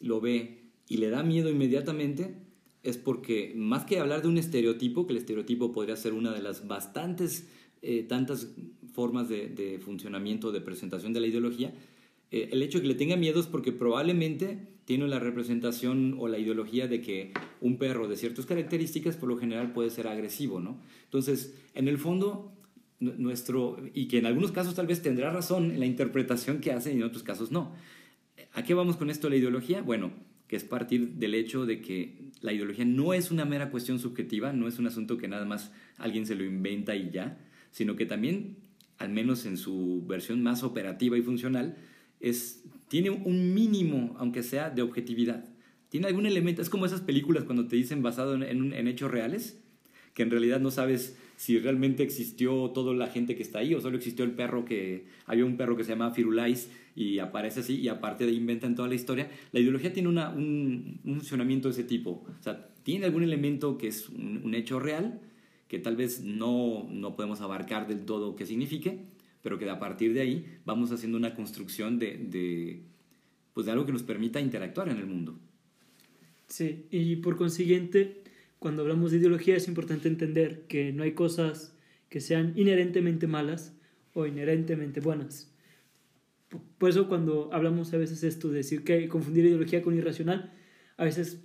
lo 0.00 0.20
ve 0.20 0.72
y 0.88 0.96
le 0.96 1.10
da 1.10 1.22
miedo 1.22 1.50
inmediatamente, 1.50 2.34
es 2.82 2.96
porque 2.96 3.52
más 3.54 3.84
que 3.84 3.98
hablar 3.98 4.22
de 4.22 4.28
un 4.28 4.38
estereotipo, 4.38 5.06
que 5.06 5.12
el 5.12 5.18
estereotipo 5.18 5.72
podría 5.72 5.96
ser 5.96 6.14
una 6.14 6.32
de 6.32 6.42
las 6.42 6.66
bastantes, 6.66 7.48
eh, 7.82 8.02
tantas 8.02 8.54
formas 8.98 9.28
de, 9.28 9.78
funcionamiento, 9.80 10.50
de 10.50 10.60
presentación 10.60 11.12
de 11.12 11.20
la 11.20 11.28
ideología, 11.28 11.72
eh, 12.32 12.48
el 12.50 12.64
hecho 12.64 12.78
de 12.78 12.82
que 12.82 12.88
le 12.88 12.94
tenga 12.96 13.14
miedo 13.14 13.38
es 13.38 13.46
porque 13.46 13.70
probablemente 13.70 14.58
tiene 14.86 15.06
la 15.06 15.20
representación 15.20 16.16
o 16.18 16.26
la 16.26 16.36
ideología 16.36 16.88
de 16.88 17.00
que 17.00 17.30
un 17.60 17.78
perro 17.78 18.08
de 18.08 18.16
ciertas 18.16 18.44
características 18.44 19.16
por 19.16 19.28
lo 19.28 19.36
general 19.36 19.72
puede 19.72 19.90
ser 19.90 20.08
agresivo, 20.08 20.58
¿no? 20.58 20.80
Entonces, 21.04 21.54
en 21.76 21.86
el 21.86 21.96
fondo, 21.96 22.50
nuestro, 22.98 23.76
y 23.94 24.08
que 24.08 24.18
en 24.18 24.26
algunos 24.26 24.50
casos 24.50 24.74
tal 24.74 24.88
vez 24.88 25.00
tendrá 25.00 25.30
razón 25.30 25.70
en 25.70 25.78
la 25.78 25.86
interpretación 25.86 26.58
que 26.58 26.72
hace 26.72 26.92
y 26.92 26.96
en 26.96 27.04
otros 27.04 27.22
casos 27.22 27.52
no. 27.52 27.76
¿A 28.52 28.64
qué 28.64 28.74
vamos 28.74 28.96
con 28.96 29.10
esto 29.10 29.30
la 29.30 29.36
ideología? 29.36 29.80
Bueno, 29.80 30.10
que 30.48 30.56
es 30.56 30.64
partir 30.64 31.10
del 31.10 31.36
hecho 31.36 31.66
de 31.66 31.80
que 31.80 32.16
la 32.40 32.52
ideología 32.52 32.84
no 32.84 33.14
es 33.14 33.30
una 33.30 33.44
mera 33.44 33.70
cuestión 33.70 34.00
subjetiva, 34.00 34.52
no 34.52 34.66
es 34.66 34.80
un 34.80 34.88
asunto 34.88 35.18
que 35.18 35.28
nada 35.28 35.44
más 35.44 35.70
alguien 35.98 36.26
se 36.26 36.34
lo 36.34 36.42
inventa 36.42 36.96
y 36.96 37.10
ya, 37.10 37.38
sino 37.70 37.94
que 37.94 38.06
también, 38.06 38.56
al 38.98 39.10
menos 39.10 39.46
en 39.46 39.56
su 39.56 40.04
versión 40.06 40.42
más 40.42 40.62
operativa 40.62 41.16
y 41.16 41.22
funcional, 41.22 41.76
es, 42.20 42.64
tiene 42.88 43.10
un 43.10 43.54
mínimo, 43.54 44.16
aunque 44.18 44.42
sea 44.42 44.70
de 44.70 44.82
objetividad. 44.82 45.44
Tiene 45.88 46.08
algún 46.08 46.26
elemento, 46.26 46.60
es 46.60 46.68
como 46.68 46.84
esas 46.84 47.00
películas 47.00 47.44
cuando 47.44 47.66
te 47.66 47.76
dicen 47.76 48.02
basado 48.02 48.34
en, 48.34 48.88
hechos 48.88 49.10
reales, 49.10 49.58
que 50.14 50.22
en 50.22 50.30
realidad 50.30 50.60
no 50.60 50.70
sabes 50.70 51.16
si 51.36 51.58
realmente 51.58 52.02
existió 52.02 52.70
toda 52.70 52.92
la 52.92 53.06
gente 53.06 53.36
que 53.36 53.42
está 53.42 53.60
ahí 53.60 53.74
o 53.74 53.80
solo 53.80 53.96
existió 53.96 54.24
el 54.24 54.32
perro 54.32 54.64
que 54.64 55.06
había 55.26 55.44
un 55.44 55.56
perro 55.56 55.76
que 55.76 55.84
se 55.84 55.90
llama 55.90 56.10
Firulais 56.10 56.68
y 56.96 57.20
aparece 57.20 57.60
así 57.60 57.76
y 57.76 57.88
aparte 57.88 58.26
de 58.26 58.32
inventan 58.32 58.74
toda 58.74 58.88
la 58.88 58.96
historia. 58.96 59.30
La 59.52 59.60
ideología 59.60 59.92
tiene 59.92 60.08
un, 60.08 61.00
funcionamiento 61.04 61.68
de 61.68 61.72
ese 61.72 61.84
tipo. 61.84 62.24
O 62.38 62.42
sea, 62.42 62.68
tiene 62.82 63.06
algún 63.06 63.22
elemento 63.22 63.78
que 63.78 63.86
es 63.86 64.08
un, 64.08 64.52
hecho 64.54 64.80
real 64.80 65.20
que 65.68 65.78
tal 65.78 65.96
vez 65.96 66.22
no, 66.22 66.88
no 66.90 67.14
podemos 67.14 67.40
abarcar 67.40 67.86
del 67.86 68.04
todo 68.04 68.34
qué 68.36 68.46
signifique, 68.46 69.04
pero 69.42 69.58
que 69.58 69.68
a 69.68 69.78
partir 69.78 70.14
de 70.14 70.22
ahí 70.22 70.58
vamos 70.64 70.90
haciendo 70.90 71.16
una 71.18 71.34
construcción 71.34 71.98
de, 71.98 72.16
de, 72.16 72.82
pues 73.54 73.66
de 73.66 73.72
algo 73.72 73.86
que 73.86 73.92
nos 73.92 74.02
permita 74.02 74.40
interactuar 74.40 74.88
en 74.88 74.96
el 74.96 75.06
mundo. 75.06 75.38
Sí, 76.48 76.86
y 76.90 77.16
por 77.16 77.36
consiguiente, 77.36 78.22
cuando 78.58 78.82
hablamos 78.82 79.10
de 79.10 79.18
ideología 79.18 79.56
es 79.56 79.68
importante 79.68 80.08
entender 80.08 80.62
que 80.62 80.92
no 80.92 81.02
hay 81.02 81.12
cosas 81.12 81.74
que 82.08 82.20
sean 82.20 82.54
inherentemente 82.56 83.26
malas 83.26 83.74
o 84.14 84.26
inherentemente 84.26 85.00
buenas. 85.00 85.52
Por 86.78 86.88
eso 86.88 87.08
cuando 87.08 87.50
hablamos 87.52 87.92
a 87.92 87.98
veces 87.98 88.24
esto 88.24 88.48
de 88.48 88.58
decir 88.58 88.82
que 88.82 89.06
confundir 89.08 89.44
ideología 89.44 89.82
con 89.82 89.96
irracional, 89.96 90.52
a 90.96 91.04
veces 91.04 91.44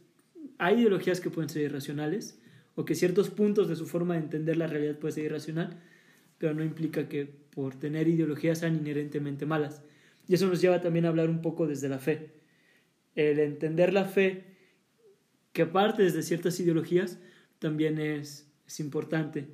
hay 0.57 0.79
ideologías 0.79 1.19
que 1.19 1.29
pueden 1.29 1.49
ser 1.49 1.63
irracionales 1.63 2.39
o 2.75 2.85
que 2.85 2.95
ciertos 2.95 3.29
puntos 3.29 3.69
de 3.69 3.75
su 3.75 3.85
forma 3.85 4.15
de 4.15 4.21
entender 4.21 4.57
la 4.57 4.67
realidad 4.67 4.97
pueden 4.97 5.15
ser 5.15 5.25
irracional, 5.25 5.81
pero 6.37 6.53
no 6.53 6.63
implica 6.63 7.07
que 7.07 7.25
por 7.25 7.75
tener 7.75 8.07
ideologías 8.07 8.59
sean 8.59 8.75
inherentemente 8.75 9.45
malas. 9.45 9.83
Y 10.27 10.33
eso 10.33 10.47
nos 10.47 10.61
lleva 10.61 10.81
también 10.81 11.05
a 11.05 11.09
hablar 11.09 11.29
un 11.29 11.41
poco 11.41 11.67
desde 11.67 11.89
la 11.89 11.99
fe. 11.99 12.31
El 13.15 13.39
entender 13.39 13.93
la 13.93 14.05
fe 14.05 14.45
que 15.51 15.63
aparte 15.63 16.03
de 16.03 16.23
ciertas 16.23 16.59
ideologías 16.59 17.19
también 17.59 17.99
es, 17.99 18.51
es 18.67 18.79
importante. 18.79 19.47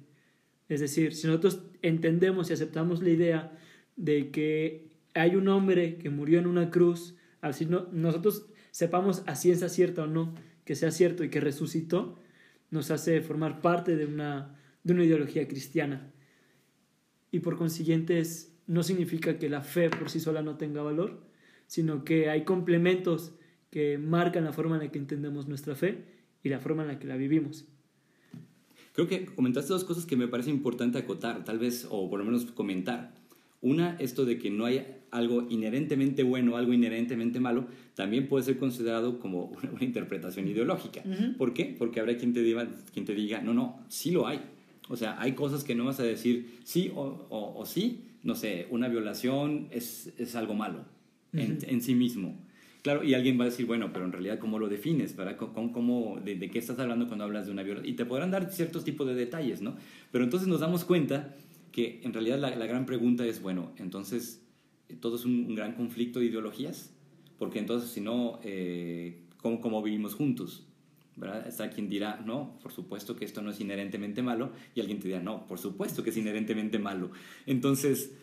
Es 0.69 0.79
decir, 0.79 1.13
si 1.13 1.27
nosotros 1.27 1.63
entendemos 1.81 2.49
y 2.49 2.53
aceptamos 2.53 3.01
la 3.01 3.09
idea 3.09 3.59
de 3.97 4.31
que 4.31 4.87
hay 5.13 5.35
un 5.35 5.47
hombre 5.47 5.97
que 5.97 6.09
murió 6.09 6.39
en 6.39 6.47
una 6.47 6.69
cruz, 6.69 7.15
así 7.41 7.65
no, 7.65 7.87
nosotros 7.91 8.47
sepamos 8.71 9.23
a 9.25 9.35
ciencia 9.35 9.67
cierta 9.67 10.03
o 10.03 10.07
no 10.07 10.33
que 10.63 10.75
sea 10.75 10.91
cierto 10.91 11.23
y 11.23 11.29
que 11.29 11.41
resucitó, 11.41 12.19
nos 12.71 12.91
hace 12.91 13.21
formar 13.21 13.61
parte 13.61 13.95
de 13.95 14.05
una, 14.05 14.55
de 14.83 14.93
una 14.93 15.03
ideología 15.03 15.47
cristiana. 15.47 16.11
Y 17.31 17.39
por 17.39 17.57
consiguiente 17.57 18.21
no 18.67 18.83
significa 18.83 19.37
que 19.37 19.49
la 19.49 19.61
fe 19.61 19.89
por 19.89 20.09
sí 20.09 20.19
sola 20.19 20.41
no 20.41 20.57
tenga 20.57 20.81
valor, 20.81 21.21
sino 21.67 22.03
que 22.03 22.29
hay 22.29 22.43
complementos 22.43 23.33
que 23.69 23.97
marcan 23.97 24.45
la 24.45 24.53
forma 24.53 24.75
en 24.75 24.83
la 24.83 24.91
que 24.91 24.99
entendemos 24.99 25.47
nuestra 25.47 25.75
fe 25.75 26.05
y 26.43 26.49
la 26.49 26.59
forma 26.59 26.83
en 26.83 26.87
la 26.87 26.99
que 26.99 27.07
la 27.07 27.17
vivimos. 27.17 27.67
Creo 28.93 29.07
que 29.07 29.25
comentaste 29.25 29.71
dos 29.71 29.83
cosas 29.83 30.05
que 30.05 30.17
me 30.17 30.27
parece 30.27 30.49
importante 30.49 30.97
acotar, 30.97 31.43
tal 31.45 31.59
vez, 31.59 31.87
o 31.89 32.09
por 32.09 32.19
lo 32.19 32.25
menos 32.25 32.45
comentar. 32.45 33.13
Una, 33.61 33.97
esto 33.99 34.25
de 34.25 34.37
que 34.37 34.49
no 34.49 34.65
hay 34.65 34.85
algo 35.11 35.47
inherentemente 35.49 36.23
bueno, 36.23 36.55
algo 36.55 36.73
inherentemente 36.73 37.39
malo, 37.39 37.65
también 37.95 38.27
puede 38.27 38.45
ser 38.45 38.57
considerado 38.57 39.19
como 39.19 39.45
una, 39.73 39.83
interpretación 39.83 40.47
ideológica. 40.47 41.03
¿Por 41.37 41.53
qué? 41.53 41.75
Porque 41.77 41.99
habrá 41.99 42.17
quien 42.17 42.33
te, 42.33 42.41
diga, 42.41 42.67
quien 42.93 43.05
te 43.05 43.13
diga, 43.13 43.41
no, 43.41 43.53
no, 43.53 43.79
sí 43.89 44.11
lo 44.11 44.27
hay. 44.27 44.39
O 44.87 44.95
sea, 44.95 45.19
hay 45.21 45.33
cosas 45.33 45.63
que 45.63 45.75
no 45.75 45.85
vas 45.85 45.99
a 45.99 46.03
decir 46.03 46.57
sí 46.63 46.91
o, 46.95 47.27
o, 47.29 47.65
sí. 47.65 48.05
No 48.21 48.35
sé, 48.35 48.67
una 48.69 48.89
violación 48.89 49.67
es, 49.71 50.11
es 50.17 50.35
algo 50.35 50.53
malo 50.53 50.83
en, 51.31 51.59
en, 51.65 51.81
sí 51.81 51.95
mismo. 51.95 52.37
Claro, 52.81 53.03
y 53.03 53.13
alguien 53.13 53.39
va 53.39 53.43
a 53.43 53.45
decir, 53.45 53.65
bueno, 53.65 53.91
pero 53.93 54.05
en 54.05 54.11
realidad, 54.11 54.39
¿cómo 54.39 54.59
lo 54.59 54.67
defines? 54.67 55.15
¿verdad? 55.15 55.37
¿Cómo, 55.37 55.71
cómo 55.71 56.19
de, 56.23 56.35
de, 56.35 56.49
qué 56.49 56.59
estás 56.59 56.79
hablando 56.79 57.07
cuando 57.07 57.23
hablas 57.23 57.45
de 57.45 57.53
una 57.53 57.63
violación? 57.63 57.93
Y 57.93 57.95
te 57.95 58.05
podrán 58.05 58.31
dar 58.31 58.51
ciertos 58.51 58.83
tipos 58.83 59.07
de 59.07 59.15
detalles, 59.15 59.61
¿no? 59.61 59.75
Pero 60.11 60.25
entonces 60.25 60.49
nos 60.49 60.59
damos 60.59 60.83
cuenta 60.83 61.35
que 61.71 62.01
en 62.03 62.13
realidad 62.13 62.39
la, 62.39 62.65
gran 62.65 62.85
pregunta 62.85 63.25
es, 63.25 63.41
bueno, 63.41 63.71
entonces, 63.77 64.45
¿todo 64.99 65.15
es 65.15 65.25
un, 65.25 65.55
gran 65.55 65.73
conflicto 65.73 66.19
de 66.19 66.25
ideologías? 66.25 66.93
Porque 67.37 67.59
entonces, 67.59 67.89
si 67.89 68.01
no, 68.01 68.39
eh, 68.43 69.21
¿cómo, 69.37 69.61
¿cómo 69.61 69.81
vivimos 69.81 70.15
juntos? 70.15 70.65
¿verdad? 71.15 71.47
Está 71.47 71.69
quien 71.69 71.89
dirá, 71.89 72.21
no, 72.25 72.57
por 72.61 72.71
supuesto 72.71 73.15
que 73.15 73.25
esto 73.25 73.41
no 73.41 73.51
es 73.51 73.59
inherentemente 73.59 74.21
malo, 74.21 74.53
y 74.73 74.79
alguien 74.79 74.99
te 74.99 75.09
dirá, 75.09 75.21
no, 75.21 75.47
por 75.47 75.59
supuesto 75.59 76.01
que 76.01 76.11
es 76.11 76.17
inherentemente 76.17 76.79
malo. 76.79 77.11
Entonces, 77.45 78.13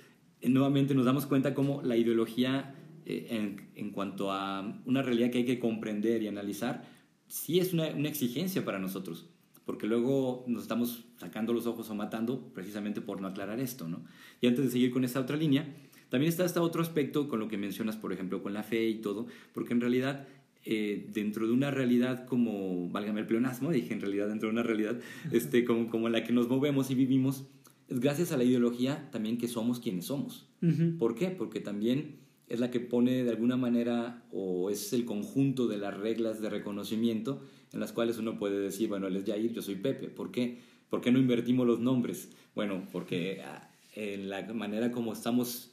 eh, 0.41 0.49
nuevamente 0.49 0.95
nos 0.95 1.05
damos 1.05 1.27
cuenta 1.27 1.55
cómo 1.55 1.83
la 1.83 1.97
ideología, 1.97 2.75
eh, 3.05 3.27
en, 3.31 3.69
en, 3.75 3.91
cuanto 3.91 4.33
a 4.33 4.81
una 4.87 5.03
realidad 5.03 5.31
que 5.31 5.39
hay 5.39 5.45
que 5.45 5.59
comprender 5.59 6.23
y 6.23 6.29
analizar, 6.29 6.85
sí 7.29 7.59
es 7.59 7.73
una, 7.73 7.89
exigencia 7.89 8.65
para 8.65 8.79
nosotros, 8.79 9.29
porque 9.67 9.87
luego 9.87 10.45
nos 10.47 10.63
estamos 10.63 11.05
sacando 11.19 11.53
los 11.53 11.67
ojos 11.67 11.91
o 11.91 11.95
matando 11.95 12.53
precisamente 12.55 13.01
por 13.01 13.21
no 13.21 13.27
aclarar 13.27 13.61
esto, 13.61 13.89
¿no? 13.89 14.05
Y 14.41 14.47
antes 14.47 14.65
de 14.65 14.71
seguir 14.71 14.93
con 14.93 15.05
esta 15.05 15.21
otra 15.21 15.37
línea, 15.37 15.75
también 16.09 16.31
está 16.31 16.45
este 16.45 16.61
otro 16.61 16.81
aspecto 16.81 17.29
con 17.29 17.41
lo 17.41 17.49
que 17.49 17.59
mencionas, 17.59 17.97
por 17.97 18.13
ejemplo, 18.13 18.43
con 18.43 18.55
la 18.55 18.63
fe 18.63 18.89
y 18.89 19.01
todo, 19.01 19.27
porque 19.53 19.75
en 19.75 19.81
realidad 19.81 20.27
eh, 20.65 21.09
dentro 21.13 21.47
de 21.47 21.53
una 21.53 21.73
realidad 21.73 22.27
como, 22.27 22.89
válgame 22.91 23.21
el 23.21 23.27
pleonasmo, 23.27 23.73
dije 23.73 23.93
en 23.93 24.01
realidad 24.01 24.29
dentro 24.29 24.49
de 24.49 24.53
una 24.53 24.63
realidad 24.63 25.01
este, 25.33 25.65
como, 25.65 25.91
como 25.91 26.09
la 26.09 26.23
que 26.23 26.33
nos 26.33 26.49
movemos 26.49 26.91
y 26.91 26.95
vivimos, 26.95 27.45
es 27.89 27.99
gracias 27.99 28.31
a 28.31 28.37
la 28.37 28.45
ideología 28.45 29.11
también 29.11 29.37
que 29.37 29.49
somos 29.49 29.81
quienes 29.81 30.07
somos. 30.07 30.49
Uh 30.63 30.67
-huh. 30.67 30.99
¿Por 30.99 31.17
qué? 31.17 31.31
Porque 31.31 31.61
también 31.61 32.17
es 32.49 32.61
la 32.61 32.71
que 32.71 32.81
pone 32.81 33.25
de 33.25 33.31
alguna 33.31 33.57
manera 33.57 34.25
o 34.31 34.71
es 34.71 34.93
el 34.93 35.05
conjunto 35.05 35.67
de 35.67 35.79
las 35.79 35.97
reglas 35.97 36.41
de 36.41 36.51
reconocimiento 36.51 37.43
en 37.77 37.81
las 37.81 37.93
cuales 37.93 38.19
uno 38.19 38.39
puede 38.39 38.59
decir, 38.59 38.89
bueno, 38.89 39.07
él 39.07 39.17
es 39.17 39.25
Jair, 39.25 39.53
yo 39.53 39.61
soy 39.61 39.77
Pepe. 39.77 40.09
¿Por 40.09 40.31
qué? 40.31 40.59
¿Por 40.89 41.03
qué 41.03 41.13
no 41.13 41.19
invertimos 41.19 41.67
los 41.67 41.79
nombres? 41.79 42.31
Bueno, 42.55 42.83
porque 42.91 43.43
ah, 43.45 43.71
en 43.95 44.31
la 44.31 44.43
manera 44.55 44.91
como 44.91 45.13
estamos 45.13 45.71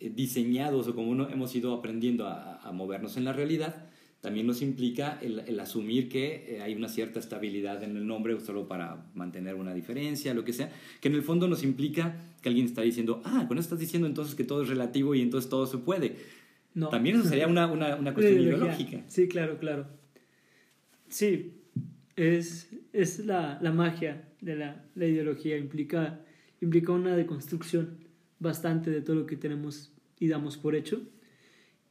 eh, 0.00 0.12
diseñados 0.14 0.86
o 0.86 0.94
como 0.94 1.10
uno 1.10 1.28
hemos 1.30 1.54
ido 1.56 1.72
aprendiendo 1.74 2.26
a, 2.26 2.58
a 2.58 2.72
movernos 2.72 3.16
en 3.16 3.24
la 3.24 3.32
realidad, 3.32 3.86
también 4.20 4.46
nos 4.46 4.60
implica 4.60 5.18
el, 5.22 5.40
el 5.46 5.58
asumir 5.60 6.10
que 6.10 6.56
eh, 6.56 6.62
hay 6.62 6.74
una 6.74 6.88
cierta 6.88 7.18
estabilidad 7.18 7.82
en 7.82 7.96
el 7.96 8.06
nombre 8.06 8.38
solo 8.40 8.68
para 8.68 9.06
mantener 9.14 9.54
una 9.54 9.72
diferencia, 9.72 10.34
lo 10.34 10.44
que 10.44 10.52
sea, 10.52 10.70
que 11.00 11.08
en 11.08 11.14
el 11.14 11.22
fondo 11.22 11.48
nos 11.48 11.62
implica 11.62 12.16
que 12.42 12.50
alguien 12.50 12.66
está 12.66 12.82
diciendo, 12.82 13.22
ah, 13.24 13.46
con 13.48 13.56
eso 13.56 13.64
estás 13.66 13.78
diciendo 13.78 14.06
entonces 14.06 14.34
que 14.34 14.44
todo 14.44 14.62
es 14.62 14.68
relativo 14.68 15.14
y 15.14 15.22
entonces 15.22 15.48
todo 15.48 15.66
se 15.66 15.78
puede. 15.78 16.16
No. 16.74 16.88
También 16.88 17.16
eso 17.16 17.28
sería 17.28 17.46
una, 17.46 17.66
una, 17.66 17.96
una 17.96 18.12
cuestión 18.12 18.40
ideológica. 18.42 19.02
Sí, 19.08 19.26
claro, 19.26 19.58
claro. 19.58 19.99
Sí, 21.10 21.64
es, 22.14 22.70
es 22.92 23.26
la, 23.26 23.58
la 23.60 23.72
magia 23.72 24.28
de 24.40 24.54
la, 24.56 24.88
la 24.94 25.06
ideología, 25.06 25.58
implica, 25.58 26.24
implica 26.60 26.92
una 26.92 27.16
deconstrucción 27.16 27.98
bastante 28.38 28.90
de 28.90 29.02
todo 29.02 29.16
lo 29.16 29.26
que 29.26 29.36
tenemos 29.36 29.92
y 30.18 30.28
damos 30.28 30.56
por 30.56 30.76
hecho. 30.76 31.02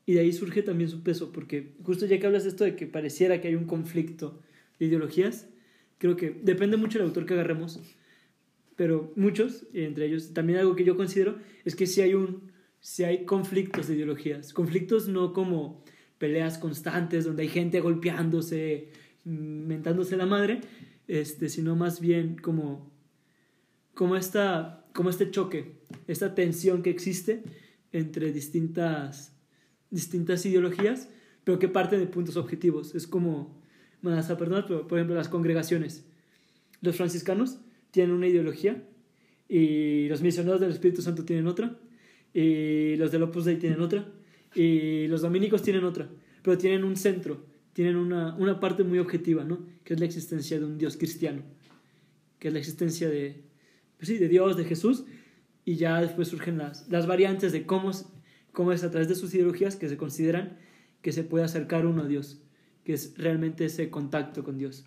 Y 0.06 0.14
de 0.14 0.22
ahí 0.22 0.32
surge 0.32 0.64
también 0.64 0.90
su 0.90 1.04
peso, 1.04 1.32
porque 1.34 1.76
justo 1.84 2.06
ya 2.06 2.18
que 2.18 2.26
hablas 2.26 2.44
de 2.44 2.50
esto 2.50 2.64
de 2.64 2.76
que 2.76 2.88
pareciera 2.88 3.42
que 3.42 3.50
hay 3.50 3.56
un 3.56 3.66
conflicto 3.66 4.42
de 4.80 4.86
ideologías, 4.86 5.50
creo 5.98 6.16
que 6.16 6.32
depende 6.32 6.78
mucho 6.78 6.98
del 6.98 7.08
autor 7.08 7.26
que 7.26 7.34
agarremos, 7.34 7.80
pero 8.78 9.12
muchos, 9.18 9.68
entre 9.74 10.06
ellos, 10.06 10.34
también 10.34 10.60
algo 10.60 10.76
que 10.76 10.86
yo 10.86 10.96
considero 10.96 11.38
es 11.66 11.76
que 11.76 11.86
si 11.86 12.00
hay, 12.00 12.14
un, 12.14 12.54
si 12.80 13.04
hay 13.04 13.26
conflictos 13.26 13.90
de 13.90 13.96
ideologías, 13.96 14.54
conflictos 14.54 15.10
no 15.10 15.34
como 15.34 15.84
peleas 16.18 16.58
constantes 16.58 17.26
donde 17.26 17.44
hay 17.44 17.50
gente 17.50 17.82
golpeándose, 17.82 18.92
mentándose 19.30 20.18
la 20.18 20.26
madre, 20.26 20.62
este, 21.08 21.50
sino 21.50 21.76
más 21.76 22.00
bien 22.00 22.38
como, 22.38 22.92
como, 23.94 24.16
esta, 24.16 24.86
como 24.94 25.10
este 25.10 25.32
choque, 25.32 25.80
esta 26.08 26.36
tensión 26.36 26.84
que 26.84 26.90
existe 26.90 27.44
entre 27.92 28.32
distintas 28.32 29.40
distintas 29.90 30.46
ideologías, 30.46 31.10
pero 31.44 31.60
que 31.60 31.68
parten 31.68 32.00
de 32.00 32.08
puntos 32.08 32.38
objetivos. 32.38 32.96
Es 32.96 33.08
como, 33.08 33.62
me 34.02 34.12
vas 34.12 34.28
por 34.28 34.98
ejemplo 34.98 35.16
las 35.16 35.30
congregaciones. 35.30 36.06
Los 36.82 36.96
franciscanos 36.96 37.60
tienen 37.92 38.16
una 38.16 38.28
ideología 38.28 38.84
y 39.48 40.08
los 40.08 40.22
misioneros 40.22 40.62
del 40.62 40.72
Espíritu 40.72 41.02
Santo 41.02 41.26
tienen 41.26 41.48
otra 41.48 41.80
y 42.34 42.96
los 42.98 43.12
del 43.12 43.24
Opus 43.24 43.46
Dei 43.46 43.58
tienen 43.58 43.82
otra 43.82 44.08
y 44.56 45.08
los 45.08 45.22
dominicos 45.22 45.62
tienen 45.64 45.84
otra, 45.84 46.10
pero 46.44 46.58
tienen 46.58 46.84
un 46.84 46.96
centro, 46.96 47.46
tienen 47.74 47.96
una, 47.96 48.36
una 48.36 48.60
parte 48.60 48.84
muy 48.84 49.00
objetiva, 49.00 49.44
¿no? 49.44 49.66
Que 49.84 49.94
es 49.94 50.00
la 50.00 50.06
existencia 50.06 50.60
de 50.60 50.66
un 50.66 50.78
Dios 50.78 50.98
cristiano, 50.98 51.44
que 52.40 52.48
es 52.50 52.54
la 52.54 52.60
existencia 52.60 53.10
de, 53.10 53.44
pues 53.98 54.08
sí, 54.08 54.18
de 54.18 54.28
Dios, 54.28 54.58
de 54.58 54.66
Jesús, 54.66 55.06
y 55.66 55.76
ya 55.76 56.02
después 56.02 56.28
surgen 56.28 56.58
las, 56.58 56.88
las 56.90 57.08
variantes 57.08 57.52
de 57.52 57.66
cómo 57.66 57.92
cómo 58.52 58.72
es 58.72 58.84
a 58.84 58.92
través 58.92 59.08
de 59.08 59.16
sus 59.16 59.34
ideologías 59.34 59.76
que 59.76 59.90
se 59.90 59.98
consideran 59.98 60.58
que 61.02 61.12
se 61.12 61.24
puede 61.24 61.46
acercar 61.46 61.86
uno 61.86 62.04
a 62.04 62.08
Dios, 62.08 62.42
que 62.84 62.94
es 62.94 63.14
realmente 63.18 63.66
ese 63.66 63.90
contacto 63.90 64.44
con 64.44 64.58
Dios. 64.58 64.86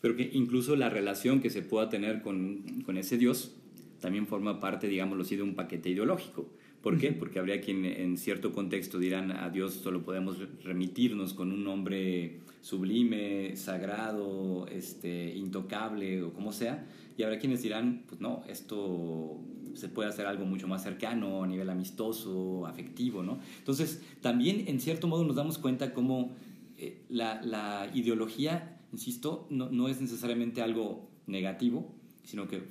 Pero 0.00 0.16
que 0.16 0.30
incluso 0.32 0.76
la 0.76 0.90
relación 0.90 1.40
que 1.40 1.50
se 1.50 1.62
pueda 1.62 1.88
tener 1.88 2.22
con, 2.22 2.82
con 2.82 2.96
ese 2.96 3.18
Dios 3.18 3.56
también 4.00 4.26
forma 4.26 4.60
parte, 4.60 4.86
digámoslo 4.86 5.24
así, 5.24 5.34
de 5.34 5.42
un 5.42 5.54
paquete 5.54 5.90
ideológico. 5.90 6.48
¿Por 6.84 6.98
qué? 6.98 7.12
Porque 7.12 7.38
habría 7.38 7.62
quien 7.62 7.86
en 7.86 8.18
cierto 8.18 8.52
contexto 8.52 8.98
dirán 8.98 9.32
a 9.32 9.48
Dios 9.48 9.72
solo 9.72 10.02
podemos 10.02 10.36
remitirnos 10.62 11.32
con 11.32 11.50
un 11.50 11.64
nombre 11.64 12.40
sublime, 12.60 13.56
sagrado, 13.56 14.66
este, 14.66 15.34
intocable 15.34 16.22
o 16.22 16.34
como 16.34 16.52
sea. 16.52 16.86
Y 17.16 17.22
habrá 17.22 17.38
quienes 17.38 17.62
dirán, 17.62 18.04
pues 18.06 18.20
no, 18.20 18.44
esto 18.48 19.40
se 19.72 19.88
puede 19.88 20.10
hacer 20.10 20.26
algo 20.26 20.44
mucho 20.44 20.68
más 20.68 20.82
cercano, 20.82 21.42
a 21.42 21.46
nivel 21.46 21.70
amistoso, 21.70 22.66
afectivo, 22.66 23.22
¿no? 23.22 23.38
Entonces, 23.60 24.02
también 24.20 24.64
en 24.68 24.78
cierto 24.78 25.06
modo 25.06 25.24
nos 25.24 25.36
damos 25.36 25.56
cuenta 25.56 25.94
cómo 25.94 26.32
eh, 26.76 27.00
la, 27.08 27.40
la, 27.40 27.90
ideología, 27.94 28.78
insisto, 28.92 29.46
no, 29.48 29.70
no, 29.70 29.88
es 29.88 30.02
necesariamente 30.02 30.60
algo 30.60 31.08
negativo, 31.26 31.94
sino 32.24 32.46
que 32.46 32.62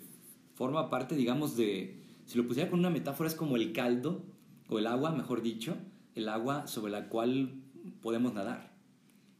forma 0.53 0.91
parte, 0.91 1.15
digamos, 1.15 1.57
de, 1.57 2.02
si 2.25 2.37
lo 2.37 2.47
pusiera 2.47 2.69
con 2.69 2.79
una 2.79 2.89
metáfora, 2.89 3.29
es 3.29 3.35
como 3.35 3.55
el 3.55 3.73
caldo, 3.73 4.23
o 4.69 4.79
el 4.79 4.87
agua, 4.87 5.11
mejor 5.11 5.41
dicho, 5.41 5.77
el 6.15 6.29
agua 6.29 6.67
sobre 6.67 6.91
la 6.91 7.09
cual 7.09 7.53
podemos 8.01 8.33
nadar 8.33 8.71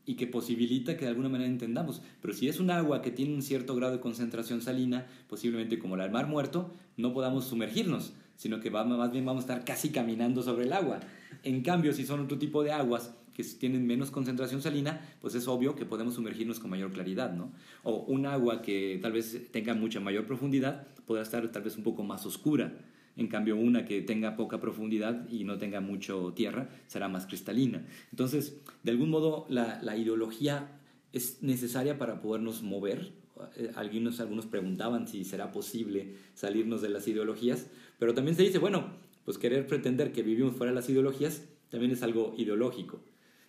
y 0.05 0.15
que 0.15 0.27
posibilita 0.27 0.97
que 0.97 1.05
de 1.05 1.11
alguna 1.11 1.29
manera 1.29 1.49
entendamos. 1.49 2.01
Pero 2.21 2.33
si 2.33 2.49
es 2.49 2.59
un 2.59 2.71
agua 2.71 3.01
que 3.01 3.11
tiene 3.11 3.33
un 3.33 3.41
cierto 3.41 3.75
grado 3.75 3.93
de 3.93 3.99
concentración 4.01 4.61
salina, 4.61 5.07
posiblemente 5.29 5.79
como 5.79 5.95
la 5.95 6.03
del 6.03 6.11
mar 6.11 6.27
muerto, 6.27 6.71
no 6.97 7.13
podamos 7.13 7.45
sumergirnos, 7.45 8.13
sino 8.35 8.59
que 8.59 8.69
más 8.69 9.11
bien 9.11 9.25
vamos 9.25 9.43
a 9.43 9.47
estar 9.53 9.65
casi 9.65 9.89
caminando 9.89 10.43
sobre 10.43 10.65
el 10.65 10.73
agua. 10.73 10.99
En 11.43 11.61
cambio, 11.61 11.93
si 11.93 12.05
son 12.05 12.21
otro 12.21 12.37
tipo 12.37 12.63
de 12.63 12.71
aguas 12.71 13.13
que 13.33 13.43
tienen 13.43 13.85
menos 13.85 14.11
concentración 14.11 14.61
salina, 14.61 15.01
pues 15.19 15.35
es 15.35 15.47
obvio 15.47 15.75
que 15.75 15.85
podemos 15.85 16.13
sumergirnos 16.15 16.59
con 16.59 16.69
mayor 16.69 16.91
claridad, 16.91 17.33
¿no? 17.33 17.51
O 17.83 18.03
un 18.03 18.25
agua 18.25 18.61
que 18.61 18.99
tal 19.01 19.11
vez 19.11 19.51
tenga 19.51 19.73
mucha 19.73 19.99
mayor 19.99 20.25
profundidad 20.25 20.87
podrá 21.05 21.23
estar 21.23 21.47
tal 21.51 21.63
vez 21.63 21.77
un 21.77 21.83
poco 21.83 22.03
más 22.03 22.25
oscura. 22.25 22.73
En 23.15 23.27
cambio, 23.27 23.55
una 23.55 23.85
que 23.85 24.01
tenga 24.01 24.35
poca 24.35 24.59
profundidad 24.59 25.29
y 25.29 25.43
no 25.43 25.57
tenga 25.57 25.81
mucho 25.81 26.33
tierra 26.35 26.69
será 26.87 27.07
más 27.07 27.27
cristalina. 27.27 27.85
Entonces, 28.11 28.57
de 28.81 28.91
algún 28.91 29.09
modo, 29.09 29.45
la, 29.49 29.97
ideología 29.97 30.79
es 31.11 31.43
necesaria 31.43 31.97
para 31.97 32.21
podernos 32.21 32.63
mover. 32.63 33.11
Eh, 33.55 33.71
algunos, 33.75 34.19
algunos 34.19 34.47
preguntaban 34.47 35.07
si 35.07 35.25
será 35.25 35.51
posible 35.51 36.15
salirnos 36.33 36.81
de 36.81 36.89
las 36.89 37.07
ideologías, 37.07 37.67
pero 37.99 38.15
también 38.15 38.35
se 38.35 38.43
dice, 38.43 38.57
bueno, 38.57 38.87
pues 39.25 39.37
querer 39.37 39.67
pretender 39.67 40.11
que 40.11 40.23
vivimos 40.23 40.55
fuera 40.55 40.71
de 40.71 40.75
las 40.75 40.89
ideologías 40.89 41.43
también 41.69 41.91
es 41.91 42.03
algo 42.03 42.33
ideológico. 42.37 43.03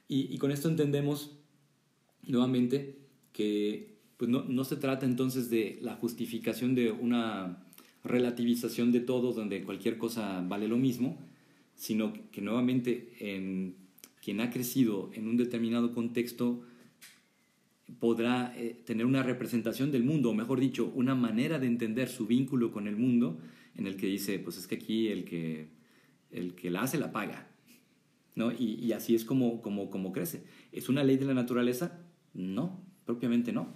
Y, 0.09 0.35
y 0.35 0.39
con 0.39 0.51
esto 0.51 0.69
entendemos 0.69 1.39
nuevamente 2.23 2.99
que 3.33 3.99
pues 4.17 4.31
no, 4.31 4.45
no 4.45 4.65
se 4.65 4.77
trata 4.77 5.07
entonces 5.07 5.51
de 5.51 5.79
la 5.83 5.97
justificación 5.97 6.75
de 6.75 6.91
una 6.91 7.65
relativización 8.05 8.93
de 8.93 9.01
todo, 9.01 9.33
donde 9.33 9.63
cualquier 9.65 9.99
cosa 9.99 10.45
vale 10.47 10.69
lo 10.69 10.77
mismo, 10.77 11.19
sino 11.75 12.13
que 12.31 12.41
nuevamente 12.41 13.13
en 13.19 13.77
quien 14.23 14.41
ha 14.41 14.51
crecido 14.51 15.11
en 15.15 15.29
un 15.29 15.37
determinado 15.37 15.93
contexto 15.93 16.63
podrá 18.01 18.53
eh, 18.57 18.81
tener 18.85 19.07
una 19.07 19.23
representación 19.23 19.93
del 19.93 20.05
mundo, 20.05 20.31
o 20.31 20.35
mejor 20.35 20.61
dicho, 20.61 20.91
una 20.95 21.15
manera 21.15 21.59
de 21.59 21.67
entender 21.67 22.09
su 22.09 22.27
vínculo 22.27 22.73
con 22.73 22.87
el 22.87 22.97
mundo 22.97 23.39
en 23.77 23.87
el 23.87 23.97
que 23.97 24.07
dice, 24.07 24.39
pues 24.39 24.57
es 24.57 24.67
que 24.67 24.77
aquí 24.77 25.09
el 25.09 25.25
que, 25.25 25.69
el 26.31 26.55
que 26.55 26.71
la 26.71 26.83
hace 26.83 26.99
la 26.99 27.13
paga, 27.13 27.49
¿no? 28.35 28.53
Y, 28.53 28.79
y 28.81 28.93
así 28.93 29.15
es 29.15 29.25
como, 29.25 29.61
como, 29.61 29.91
como 29.91 30.13
crece. 30.13 30.45
¿Es 30.73 30.89
una 30.89 31.05
ley 31.05 31.17
de 31.17 31.27
la 31.27 31.35
naturaleza? 31.35 32.01
No, 32.33 32.81
propiamente 33.05 33.53
no. 33.53 33.69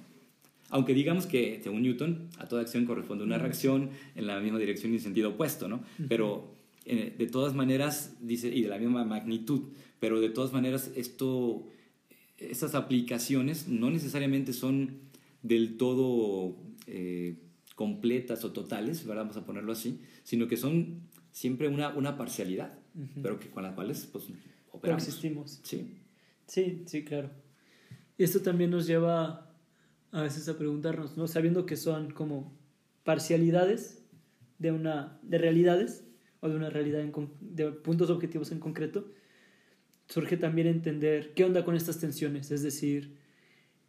Aunque 0.70 0.92
digamos 0.92 1.26
que, 1.26 1.60
según 1.62 1.82
Newton, 1.82 2.28
a 2.38 2.46
toda 2.46 2.62
acción 2.62 2.84
corresponde 2.84 3.24
una 3.24 3.38
reacción 3.38 3.90
en 4.14 4.26
la 4.26 4.38
misma 4.40 4.58
dirección 4.58 4.92
y 4.92 4.96
en 4.96 5.00
sentido 5.00 5.30
opuesto, 5.30 5.66
¿no? 5.66 5.82
Pero 6.08 6.54
eh, 6.84 7.14
de 7.16 7.26
todas 7.26 7.54
maneras, 7.54 8.16
dice, 8.20 8.54
y 8.54 8.62
de 8.62 8.68
la 8.68 8.78
misma 8.78 9.04
magnitud, 9.04 9.62
pero 9.98 10.20
de 10.20 10.28
todas 10.28 10.52
maneras, 10.52 10.90
esto, 10.94 11.66
estas 12.38 12.74
aplicaciones 12.74 13.68
no 13.68 13.90
necesariamente 13.90 14.52
son 14.52 15.00
del 15.42 15.76
todo 15.76 16.56
eh, 16.86 17.36
completas 17.74 18.44
o 18.44 18.52
totales, 18.52 19.06
¿verdad? 19.06 19.22
vamos 19.22 19.36
a 19.36 19.44
ponerlo 19.44 19.72
así, 19.72 20.00
sino 20.22 20.48
que 20.48 20.56
son 20.56 21.02
siempre 21.30 21.68
una, 21.68 21.90
una 21.90 22.16
parcialidad, 22.16 22.78
pero 23.22 23.38
que, 23.38 23.50
con 23.50 23.62
las 23.62 23.74
cuales 23.74 24.08
pues, 24.10 24.24
operamos. 24.72 25.06
Existimos. 25.06 25.60
Sí. 25.62 25.98
Sí, 26.46 26.82
sí, 26.86 27.04
claro. 27.04 27.30
Y 28.16 28.24
esto 28.24 28.40
también 28.40 28.70
nos 28.70 28.86
lleva 28.86 29.54
a 30.10 30.22
veces 30.22 30.48
a 30.48 30.56
preguntarnos, 30.56 31.16
¿no? 31.16 31.28
Sabiendo 31.28 31.66
que 31.66 31.76
son 31.76 32.10
como 32.10 32.56
parcialidades 33.04 34.02
de, 34.58 34.72
una, 34.72 35.20
de 35.22 35.38
realidades, 35.38 36.04
o 36.40 36.48
de 36.48 36.56
una 36.56 36.70
realidad 36.70 37.04
de 37.40 37.72
puntos 37.72 38.10
objetivos 38.10 38.50
en 38.52 38.60
concreto, 38.60 39.08
surge 40.08 40.36
también 40.36 40.66
entender 40.66 41.32
qué 41.34 41.44
onda 41.44 41.64
con 41.64 41.76
estas 41.76 42.00
tensiones, 42.00 42.50
es 42.50 42.62
decir, 42.62 43.16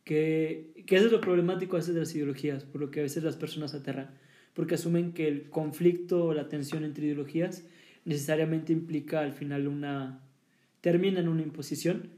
qué, 0.04 0.84
qué 0.86 0.98
es 0.98 1.12
lo 1.12 1.22
problemático 1.22 1.76
a 1.76 1.80
veces 1.80 1.94
de 1.94 2.02
las 2.02 2.14
ideologías, 2.14 2.64
por 2.66 2.82
lo 2.82 2.92
que 2.92 3.00
a 3.00 3.04
veces 3.04 3.24
las 3.24 3.38
personas 3.38 3.74
aterran, 3.74 4.12
porque 4.54 4.76
asumen 4.76 5.14
que 5.14 5.28
el 5.28 5.50
conflicto 5.50 6.26
o 6.26 6.34
la 6.34 6.50
tensión 6.50 6.84
entre 6.84 7.06
ideologías 7.06 7.64
necesariamente 8.06 8.74
implica 8.74 9.22
al 9.22 9.34
final 9.34 9.68
una, 9.68 10.22
termina 10.82 11.20
en 11.20 11.30
una 11.30 11.42
imposición, 11.42 12.10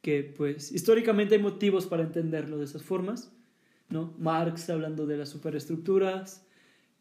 que 0.00 0.22
pues 0.22 0.70
históricamente 0.70 1.34
hay 1.34 1.40
motivos 1.40 1.86
para 1.86 2.02
entenderlo 2.02 2.58
de 2.58 2.66
esas 2.66 2.82
formas, 2.82 3.32
¿no? 3.88 4.14
Marx 4.18 4.68
hablando 4.68 5.06
de 5.06 5.16
las 5.16 5.30
superestructuras, 5.30 6.46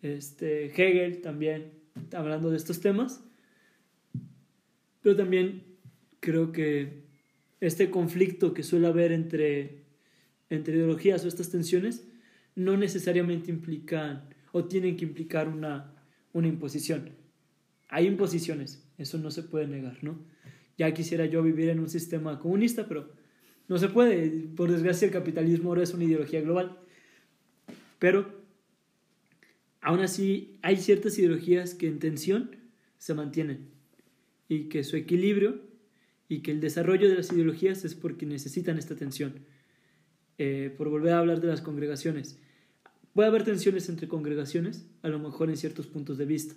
este, 0.01 0.67
Hegel 0.67 1.21
también 1.21 1.73
hablando 2.13 2.49
de 2.49 2.57
estos 2.57 2.79
temas, 2.79 3.23
pero 5.01 5.15
también 5.17 5.72
creo 6.23 6.53
que 6.53 7.03
este 7.59 7.89
conflicto 7.89 8.53
que 8.53 8.63
suele 8.63 8.87
haber 8.87 9.11
entre, 9.11 9.83
entre 10.49 10.77
ideologías 10.77 11.23
o 11.23 11.27
estas 11.27 11.51
tensiones 11.51 12.07
no 12.55 12.77
necesariamente 12.77 13.51
implican 13.51 14.29
o 14.53 14.63
tienen 14.63 14.95
que 14.95 15.03
implicar 15.03 15.49
una, 15.49 15.93
una 16.31 16.47
imposición. 16.47 17.09
Hay 17.89 18.07
imposiciones, 18.07 18.87
eso 18.97 19.17
no 19.17 19.31
se 19.31 19.43
puede 19.43 19.67
negar, 19.67 20.01
¿no? 20.01 20.17
Ya 20.77 20.93
quisiera 20.93 21.25
yo 21.25 21.43
vivir 21.43 21.69
en 21.69 21.79
un 21.79 21.89
sistema 21.89 22.39
comunista, 22.39 22.87
pero 22.87 23.11
no 23.67 23.77
se 23.77 23.89
puede. 23.89 24.29
Por 24.55 24.71
desgracia, 24.71 25.05
el 25.05 25.11
capitalismo 25.11 25.69
ahora 25.69 25.83
es 25.83 25.93
una 25.93 26.05
ideología 26.05 26.41
global. 26.41 26.79
Pero 27.99 28.43
aún 29.81 29.99
así 29.99 30.57
hay 30.61 30.77
ciertas 30.77 31.19
ideologías 31.19 31.75
que 31.75 31.87
en 31.87 31.99
tensión 31.99 32.55
se 32.97 33.13
mantienen 33.13 33.69
y 34.47 34.69
que 34.69 34.83
su 34.83 34.95
equilibrio 34.95 35.72
y 36.27 36.41
que 36.41 36.51
el 36.51 36.61
desarrollo 36.61 37.09
de 37.09 37.15
las 37.15 37.31
ideologías 37.31 37.85
es 37.85 37.95
porque 37.95 38.25
necesitan 38.25 38.77
esta 38.77 38.95
tensión. 38.95 39.45
Eh, 40.37 40.73
por 40.77 40.89
volver 40.89 41.13
a 41.13 41.19
hablar 41.19 41.41
de 41.41 41.47
las 41.47 41.61
congregaciones, 41.61 42.39
puede 43.13 43.29
haber 43.29 43.43
tensiones 43.43 43.89
entre 43.89 44.07
congregaciones, 44.07 44.87
a 45.01 45.09
lo 45.09 45.19
mejor 45.19 45.49
en 45.49 45.57
ciertos 45.57 45.87
puntos 45.87 46.17
de 46.17 46.25
vista, 46.25 46.55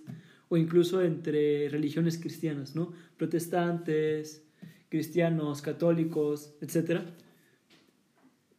o 0.49 0.57
incluso 0.57 1.01
entre 1.01 1.69
religiones 1.69 2.17
cristianas, 2.17 2.75
¿no? 2.75 2.93
Protestantes, 3.17 4.43
cristianos, 4.89 5.61
católicos, 5.61 6.55
etc. 6.61 7.01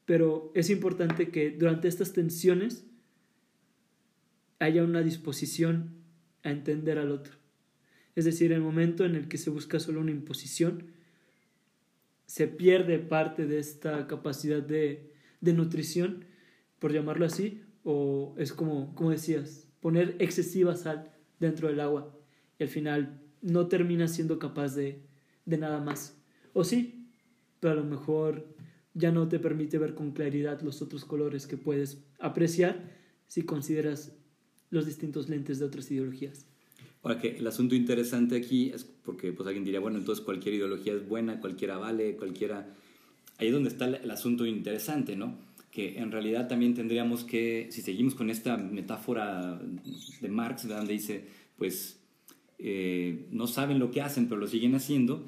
Pero 0.04 0.52
es 0.54 0.70
importante 0.70 1.30
que 1.30 1.50
durante 1.50 1.88
estas 1.88 2.12
tensiones 2.12 2.84
haya 4.58 4.84
una 4.84 5.02
disposición 5.02 5.98
a 6.42 6.50
entender 6.50 6.98
al 6.98 7.10
otro. 7.10 7.34
Es 8.14 8.24
decir, 8.24 8.52
el 8.52 8.60
momento 8.60 9.04
en 9.04 9.14
el 9.14 9.28
que 9.28 9.38
se 9.38 9.50
busca 9.50 9.78
solo 9.78 10.00
una 10.00 10.10
imposición, 10.10 10.88
se 12.28 12.46
pierde 12.46 12.98
parte 12.98 13.46
de 13.46 13.58
esta 13.58 14.06
capacidad 14.06 14.62
de, 14.62 15.10
de 15.40 15.54
nutrición, 15.54 16.26
por 16.78 16.92
llamarlo 16.92 17.24
así, 17.24 17.62
o 17.84 18.34
es 18.36 18.52
como, 18.52 18.94
como 18.94 19.10
decías, 19.10 19.66
poner 19.80 20.14
excesiva 20.18 20.76
sal 20.76 21.10
dentro 21.40 21.68
del 21.68 21.80
agua 21.80 22.14
y 22.58 22.64
al 22.64 22.68
final 22.68 23.22
no 23.40 23.68
termina 23.68 24.08
siendo 24.08 24.38
capaz 24.38 24.74
de, 24.74 25.00
de 25.46 25.56
nada 25.56 25.80
más. 25.80 26.20
O 26.52 26.64
sí, 26.64 27.08
pero 27.60 27.72
a 27.72 27.76
lo 27.76 27.84
mejor 27.84 28.54
ya 28.92 29.10
no 29.10 29.26
te 29.28 29.38
permite 29.38 29.78
ver 29.78 29.94
con 29.94 30.10
claridad 30.12 30.60
los 30.60 30.82
otros 30.82 31.06
colores 31.06 31.46
que 31.46 31.56
puedes 31.56 32.04
apreciar 32.18 32.90
si 33.26 33.42
consideras 33.42 34.12
los 34.68 34.84
distintos 34.84 35.30
lentes 35.30 35.58
de 35.60 35.64
otras 35.64 35.90
ideologías. 35.90 36.46
Ahora 37.02 37.20
que 37.20 37.36
el 37.36 37.46
asunto 37.46 37.74
interesante 37.74 38.36
aquí 38.36 38.70
es 38.70 38.84
porque 38.84 39.32
pues 39.32 39.46
alguien 39.46 39.64
diría, 39.64 39.80
bueno, 39.80 39.98
entonces 39.98 40.24
cualquier 40.24 40.54
ideología 40.56 40.92
es 40.94 41.08
buena, 41.08 41.40
cualquiera 41.40 41.78
vale, 41.78 42.16
cualquiera... 42.16 42.66
Ahí 43.38 43.48
es 43.48 43.52
donde 43.52 43.68
está 43.68 43.86
el 43.86 44.10
asunto 44.10 44.46
interesante, 44.46 45.16
¿no? 45.16 45.36
Que 45.70 45.98
en 45.98 46.10
realidad 46.10 46.48
también 46.48 46.74
tendríamos 46.74 47.24
que, 47.24 47.68
si 47.70 47.82
seguimos 47.82 48.14
con 48.14 48.30
esta 48.30 48.56
metáfora 48.56 49.60
de 50.20 50.28
Marx, 50.28 50.66
donde 50.66 50.92
dice, 50.92 51.24
pues 51.56 52.00
eh, 52.58 53.26
no 53.30 53.46
saben 53.46 53.78
lo 53.78 53.90
que 53.92 54.02
hacen, 54.02 54.26
pero 54.26 54.40
lo 54.40 54.48
siguen 54.48 54.74
haciendo, 54.74 55.24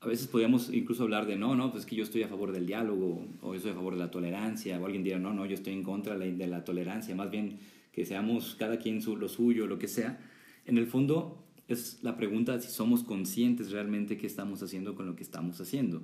a 0.00 0.06
veces 0.06 0.26
podríamos 0.26 0.72
incluso 0.72 1.04
hablar 1.04 1.26
de, 1.26 1.36
no, 1.36 1.54
no, 1.54 1.70
pues 1.70 1.86
que 1.86 1.94
yo 1.96 2.02
estoy 2.02 2.22
a 2.22 2.28
favor 2.28 2.52
del 2.52 2.66
diálogo, 2.66 3.24
o 3.40 3.52
yo 3.52 3.56
estoy 3.56 3.70
a 3.72 3.74
favor 3.74 3.94
de 3.94 4.00
la 4.00 4.10
tolerancia, 4.10 4.80
o 4.80 4.84
alguien 4.84 5.04
dirá, 5.04 5.18
no, 5.18 5.32
no, 5.32 5.46
yo 5.46 5.54
estoy 5.54 5.72
en 5.74 5.82
contra 5.82 6.18
de 6.18 6.46
la 6.46 6.64
tolerancia, 6.64 7.14
más 7.14 7.30
bien 7.30 7.58
que 7.92 8.04
seamos 8.04 8.56
cada 8.56 8.78
quien 8.78 9.02
su, 9.02 9.16
lo 9.16 9.28
suyo, 9.28 9.66
lo 9.66 9.78
que 9.78 9.88
sea, 9.88 10.18
en 10.66 10.78
el 10.78 10.86
fondo 10.86 11.44
es 11.68 11.98
la 12.02 12.16
pregunta 12.16 12.60
si 12.60 12.70
somos 12.70 13.02
conscientes 13.02 13.70
realmente 13.70 14.16
qué 14.16 14.26
estamos 14.26 14.62
haciendo 14.62 14.94
con 14.94 15.06
lo 15.06 15.16
que 15.16 15.22
estamos 15.22 15.60
haciendo. 15.60 16.02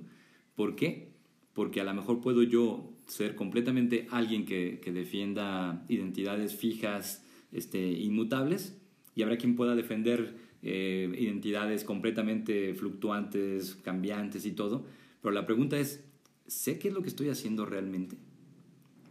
¿Por 0.55 0.75
qué? 0.75 1.09
Porque 1.53 1.81
a 1.81 1.83
lo 1.83 1.93
mejor 1.93 2.21
puedo 2.21 2.43
yo 2.43 2.91
ser 3.07 3.35
completamente 3.35 4.07
alguien 4.11 4.45
que, 4.45 4.79
defienda 4.93 5.85
identidades 5.87 6.55
fijas, 6.55 7.25
este, 7.51 7.91
inmutables, 7.91 8.77
y 9.15 9.23
habrá 9.23 9.37
quien 9.37 9.55
pueda 9.55 9.75
defender 9.75 10.37
eh, 10.61 11.11
identidades 11.17 11.83
completamente 11.83 12.73
fluctuantes, 12.73 13.75
cambiantes 13.75 14.45
y 14.45 14.51
todo. 14.51 14.85
Pero 15.21 15.33
la 15.33 15.45
pregunta 15.45 15.77
es, 15.77 16.03
¿sé 16.47 16.79
qué 16.79 16.87
es 16.87 16.93
lo 16.93 17.01
que 17.01 17.09
estoy 17.09 17.29
haciendo 17.29 17.65
realmente? 17.65 18.17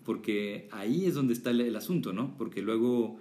porque 0.09 0.71
ahí 0.73 1.05
es 1.05 1.13
donde 1.13 1.35
está 1.35 1.51
el, 1.51 1.77
asunto, 1.77 2.15
¿no? 2.15 2.35
Porque 2.39 2.63
luego, 2.63 3.19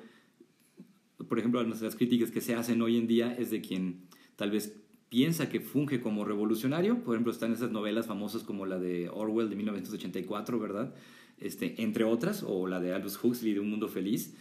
por 1.28 1.40
ejemplo, 1.40 1.64
las 1.64 1.96
críticas 1.96 2.32
que 2.32 2.42
se 2.42 2.56
hacen 2.56 2.82
hoy 2.82 2.98
en 2.98 3.08
día 3.08 3.36
es 3.38 3.52
de 3.52 3.62
quien 3.62 4.02
tal 4.36 4.52
vez 4.52 4.76
piensa 5.10 5.50
que 5.50 5.60
funge 5.60 6.02
como 6.02 6.26
revolucionario, 6.26 7.04
por 7.04 7.16
ejemplo, 7.16 7.32
están 7.32 7.54
esas 7.54 7.72
novelas 7.72 8.08
famosas 8.08 8.44
como 8.44 8.66
la 8.66 8.78
de 8.78 9.10
Orwell 9.10 9.50
de 9.50 9.56
1984, 9.56 10.60
¿verdad? 10.60 10.94
Este, 11.40 11.82
entre 11.82 12.04
otras, 12.04 12.44
o 12.46 12.68
la 12.68 12.80
de 12.80 12.94
Aldous 12.94 13.24
Huxley 13.24 13.54
de 13.54 13.60
Un 13.60 13.70
Mundo 13.70 13.88
Feliz, 13.88 14.36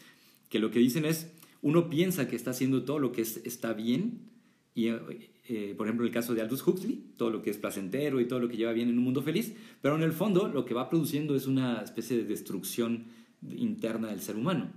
que 0.48 0.58
lo 0.58 0.70
que 0.70 0.78
dicen 0.78 1.04
es, 1.04 1.32
uno 1.62 1.88
piensa 1.88 2.28
que 2.28 2.36
está 2.36 2.50
haciendo 2.50 2.84
todo 2.84 2.98
lo 2.98 3.12
que 3.12 3.22
está 3.22 3.72
bien, 3.74 4.20
y 4.74 4.88
eh, 4.88 5.74
por 5.76 5.86
ejemplo, 5.86 6.04
el 6.04 6.12
caso 6.12 6.34
de 6.34 6.42
Aldous 6.42 6.66
Huxley, 6.66 7.02
todo 7.16 7.30
lo 7.30 7.42
que 7.42 7.50
es 7.50 7.58
placentero 7.58 8.20
y 8.20 8.26
todo 8.26 8.40
lo 8.40 8.48
que 8.48 8.56
lleva 8.56 8.72
bien 8.72 8.88
en 8.88 8.98
un 8.98 9.04
mundo 9.04 9.22
feliz, 9.22 9.54
pero 9.80 9.96
en 9.96 10.02
el 10.02 10.12
fondo 10.12 10.48
lo 10.48 10.64
que 10.64 10.74
va 10.74 10.88
produciendo 10.88 11.36
es 11.36 11.46
una 11.46 11.80
especie 11.82 12.16
de 12.16 12.24
destrucción 12.24 13.06
interna 13.48 14.08
del 14.08 14.20
ser 14.20 14.36
humano. 14.36 14.72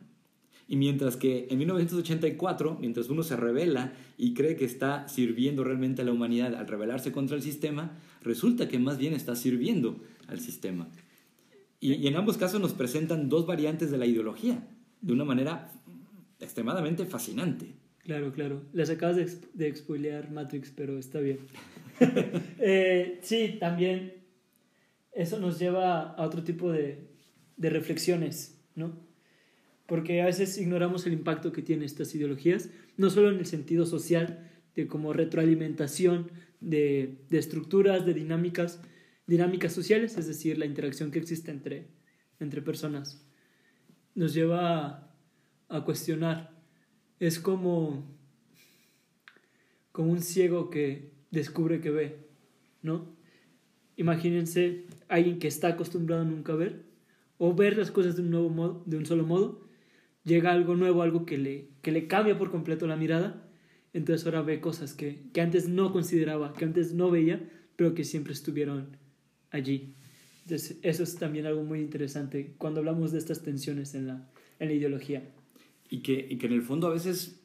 Y 0.72 0.76
mientras 0.76 1.18
que 1.18 1.48
en 1.50 1.58
1984, 1.58 2.78
mientras 2.80 3.10
uno 3.10 3.24
se 3.24 3.36
revela 3.36 3.92
y 4.20 4.36
cree 4.36 4.56
que 4.56 4.66
está 4.66 5.08
sirviendo 5.08 5.64
realmente 5.64 6.04
a 6.04 6.06
la 6.06 6.12
humanidad 6.12 6.54
al 6.54 6.68
rebelarse 6.68 7.12
contra 7.12 7.36
el 7.36 7.42
sistema, 7.42 7.98
resulta 8.22 8.68
que 8.68 8.78
más 8.78 9.00
bien 9.00 9.14
está 9.14 9.36
sirviendo 9.36 10.00
al 10.28 10.40
sistema. 10.40 10.88
Y, 11.80 11.94
y 11.94 12.08
en 12.08 12.16
ambos 12.16 12.38
casos 12.38 12.62
nos 12.62 12.74
presentan 12.74 13.30
dos 13.30 13.48
variantes 13.48 13.90
de 13.90 13.98
la 13.98 14.06
ideología, 14.06 14.68
de 15.02 15.12
una 15.12 15.26
manera 15.26 15.72
extremadamente 16.40 17.04
fascinante. 17.08 17.74
Claro, 18.04 18.32
claro. 18.32 18.62
Les 18.72 18.92
acabas 18.92 19.16
de, 19.16 19.26
de 19.54 20.28
Matrix, 20.32 20.72
pero 20.76 21.00
está 21.00 21.20
bien. 21.20 21.40
Eh, 22.60 23.20
sí, 23.24 23.58
también 23.60 24.14
eso 25.12 25.38
nos 25.40 25.60
lleva 25.60 26.12
a 26.12 26.24
otro 26.24 26.44
tipo 26.44 26.72
de, 26.72 27.10
de 27.58 27.70
reflexiones, 27.70 28.62
¿no? 28.76 29.09
Porque 29.90 30.22
a 30.22 30.26
veces 30.26 30.58
ignoramos 30.58 31.06
el 31.06 31.14
impacto 31.14 31.52
que 31.52 31.64
tienen 31.64 31.84
estas 31.84 32.14
ideologías, 32.16 32.70
no 32.96 33.10
solo 33.10 33.32
en 33.32 33.40
el 33.40 33.46
sentido 33.46 33.86
social, 33.86 34.50
de 34.76 34.88
como 34.88 35.12
retroalimentación 35.12 36.32
de, 36.62 37.18
de 37.30 37.38
estructuras, 37.40 38.06
de 38.06 38.14
dinámicas, 38.14 38.80
dinámicas 39.28 39.74
sociales, 39.74 40.18
es 40.18 40.28
decir, 40.28 40.58
la 40.58 40.66
interacción 40.66 41.12
que 41.12 41.20
existe 41.20 41.52
entre, 41.52 41.88
entre 42.40 42.62
personas. 42.62 43.26
Nos 44.16 44.34
lleva 44.34 44.88
a, 44.88 45.14
a 45.70 45.84
cuestionar. 45.84 46.52
Es 47.20 47.40
como, 47.40 48.16
como 49.92 50.12
un 50.12 50.22
ciego 50.22 50.70
que 50.70 51.12
descubre 51.32 51.82
que 51.82 51.90
ve, 51.90 52.28
¿no? 52.82 53.18
Imagínense 53.98 54.86
alguien 55.10 55.40
que 55.40 55.48
está 55.48 55.70
acostumbrado 55.70 56.22
a 56.22 56.26
nunca 56.26 56.54
ver 56.54 56.86
o 57.38 57.54
ver 57.54 57.78
las 57.78 57.92
cosas 57.92 58.16
de 58.16 58.22
un, 58.22 58.32
nuevo 58.32 58.50
modo, 58.50 58.84
de 58.86 58.98
un 58.98 59.06
solo 59.06 59.26
modo, 59.26 59.69
llega 60.30 60.52
algo 60.52 60.76
nuevo, 60.76 61.02
algo 61.02 61.26
que 61.26 61.38
le, 61.38 61.68
que 61.82 61.92
le 61.92 62.08
cambia 62.08 62.38
por 62.38 62.52
completo 62.52 62.88
la 62.88 62.96
mirada, 62.96 63.46
entonces 63.92 64.26
ahora 64.26 64.42
ve 64.44 64.62
cosas 64.62 64.94
que, 64.94 65.24
que 65.34 65.42
antes 65.42 65.68
no 65.68 65.92
consideraba, 65.92 66.54
que 66.54 66.64
antes 66.64 66.94
no 66.94 67.12
veía, 67.12 67.50
pero 67.76 67.94
que 67.94 68.06
siempre 68.06 68.34
estuvieron 68.34 68.96
allí. 69.52 69.96
Entonces 70.44 70.78
eso 70.84 71.04
es 71.04 71.16
también 71.18 71.46
algo 71.46 71.64
muy 71.64 71.80
interesante 71.80 72.54
cuando 72.58 72.80
hablamos 72.80 73.12
de 73.12 73.18
estas 73.18 73.42
tensiones 73.42 73.96
en 73.96 74.08
la, 74.08 74.30
en 74.60 74.70
la 74.70 74.74
ideología. 74.74 75.24
Y 75.90 76.00
que, 76.00 76.28
y 76.30 76.38
que 76.38 76.46
en 76.46 76.54
el 76.54 76.62
fondo 76.62 76.88
a 76.88 76.92
veces 76.92 77.42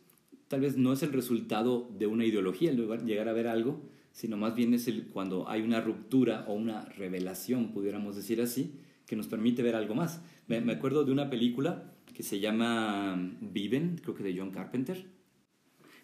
tal 0.48 0.60
vez 0.60 0.76
no 0.76 0.92
es 0.92 1.02
el 1.02 1.12
resultado 1.12 1.90
de 1.98 2.06
una 2.06 2.24
ideología 2.24 2.70
el 2.70 2.76
llegar 3.06 3.28
a 3.28 3.32
ver 3.32 3.48
algo, 3.48 3.82
sino 4.12 4.36
más 4.36 4.54
bien 4.54 4.74
es 4.74 4.86
el, 4.86 5.06
cuando 5.06 5.48
hay 5.48 5.62
una 5.62 5.80
ruptura 5.80 6.44
o 6.46 6.52
una 6.52 6.84
revelación, 6.84 7.72
pudiéramos 7.72 8.16
decir 8.16 8.40
así, 8.40 8.74
que 9.06 9.16
nos 9.16 9.26
permite 9.26 9.62
ver 9.62 9.74
algo 9.74 9.94
más. 9.94 10.22
Me 10.46 10.72
acuerdo 10.72 11.04
de 11.04 11.12
una 11.12 11.30
película 11.30 11.93
que 12.14 12.22
se 12.22 12.40
llama 12.40 13.36
Viven, 13.40 14.00
creo 14.02 14.14
que 14.14 14.22
de 14.22 14.38
John 14.38 14.50
Carpenter. 14.50 15.06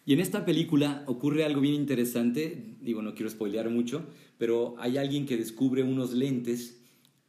Y 0.05 0.13
en 0.13 0.19
esta 0.19 0.45
película 0.45 1.03
ocurre 1.07 1.45
algo 1.45 1.61
bien 1.61 1.75
interesante, 1.75 2.75
digo, 2.81 3.01
no 3.01 3.13
quiero 3.13 3.29
spoilear 3.29 3.69
mucho, 3.69 4.05
pero 4.37 4.75
hay 4.79 4.97
alguien 4.97 5.25
que 5.25 5.37
descubre 5.37 5.83
unos 5.83 6.11
lentes 6.13 6.81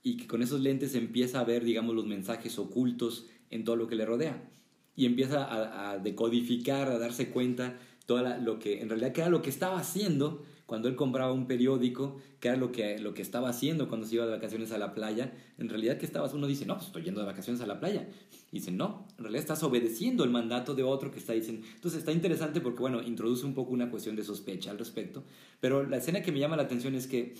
y 0.02 0.16
que 0.16 0.26
con 0.26 0.42
esos 0.42 0.60
lentes 0.60 0.94
empieza 0.94 1.40
a 1.40 1.44
ver, 1.44 1.64
digamos, 1.64 1.94
los 1.94 2.06
mensajes 2.06 2.58
ocultos 2.58 3.28
en 3.50 3.64
todo 3.64 3.76
lo 3.76 3.86
que 3.86 3.94
le 3.94 4.06
rodea. 4.06 4.50
Y 4.96 5.06
empieza 5.06 5.90
a, 5.90 5.98
decodificar, 5.98 6.88
a 6.88 6.98
darse 6.98 7.30
cuenta 7.30 7.78
todo 8.06 8.38
lo 8.40 8.58
que, 8.58 8.80
en 8.80 8.88
realidad, 8.88 9.12
era 9.16 9.28
lo 9.28 9.42
que 9.42 9.50
estaba 9.50 9.78
haciendo 9.78 10.44
cuando 10.72 10.88
él 10.88 10.96
compraba 10.96 11.34
un 11.34 11.46
periódico, 11.46 12.16
que 12.40 12.48
era 12.48 12.56
lo 12.56 12.72
que, 12.72 12.98
lo 12.98 13.12
que 13.12 13.20
estaba 13.20 13.50
haciendo 13.50 13.90
cuando 13.90 14.06
se 14.06 14.14
iba 14.14 14.24
de 14.24 14.30
vacaciones 14.30 14.72
a 14.72 14.78
la 14.78 14.94
playa, 14.94 15.30
en 15.58 15.68
realidad 15.68 15.98
que 15.98 16.06
estabas, 16.06 16.32
uno 16.32 16.46
dice, 16.46 16.64
no, 16.64 16.76
pues 16.76 16.86
estoy 16.86 17.02
yendo 17.02 17.20
de 17.20 17.26
vacaciones 17.26 17.60
a 17.60 17.66
la 17.66 17.78
playa. 17.78 18.08
Y 18.50 18.60
dice, 18.60 18.70
no, 18.70 19.06
en 19.18 19.24
realidad 19.24 19.42
estás 19.42 19.62
obedeciendo 19.64 20.24
el 20.24 20.30
mandato 20.30 20.74
de 20.74 20.82
otro 20.82 21.10
que 21.10 21.18
está 21.18 21.34
diciendo. 21.34 21.66
Entonces 21.74 21.98
está 21.98 22.10
interesante 22.10 22.62
porque, 22.62 22.80
bueno, 22.80 23.02
introduce 23.02 23.44
un 23.44 23.52
poco 23.52 23.70
una 23.70 23.90
cuestión 23.90 24.16
de 24.16 24.24
sospecha 24.24 24.70
al 24.70 24.78
respecto, 24.78 25.24
pero 25.60 25.86
la 25.86 25.98
escena 25.98 26.22
que 26.22 26.32
me 26.32 26.38
llama 26.38 26.56
la 26.56 26.62
atención 26.62 26.94
es 26.94 27.06
que 27.06 27.34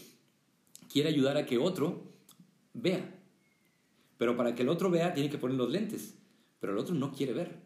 quiere 0.93 1.09
ayudar 1.09 1.39
a 1.39 1.47
que 1.47 1.57
otro 1.57 2.03
vea. 2.75 3.19
Pero 4.19 4.37
para 4.37 4.55
que 4.55 4.61
el 4.61 4.69
otro 4.69 4.91
vea 4.91 5.15
tiene 5.15 5.31
que 5.31 5.39
poner 5.39 5.57
los 5.57 5.71
lentes, 5.71 6.19
pero 6.61 6.75
el 6.75 6.79
otro 6.79 6.95
no 6.95 7.13
quiere 7.13 7.33
ver 7.33 7.62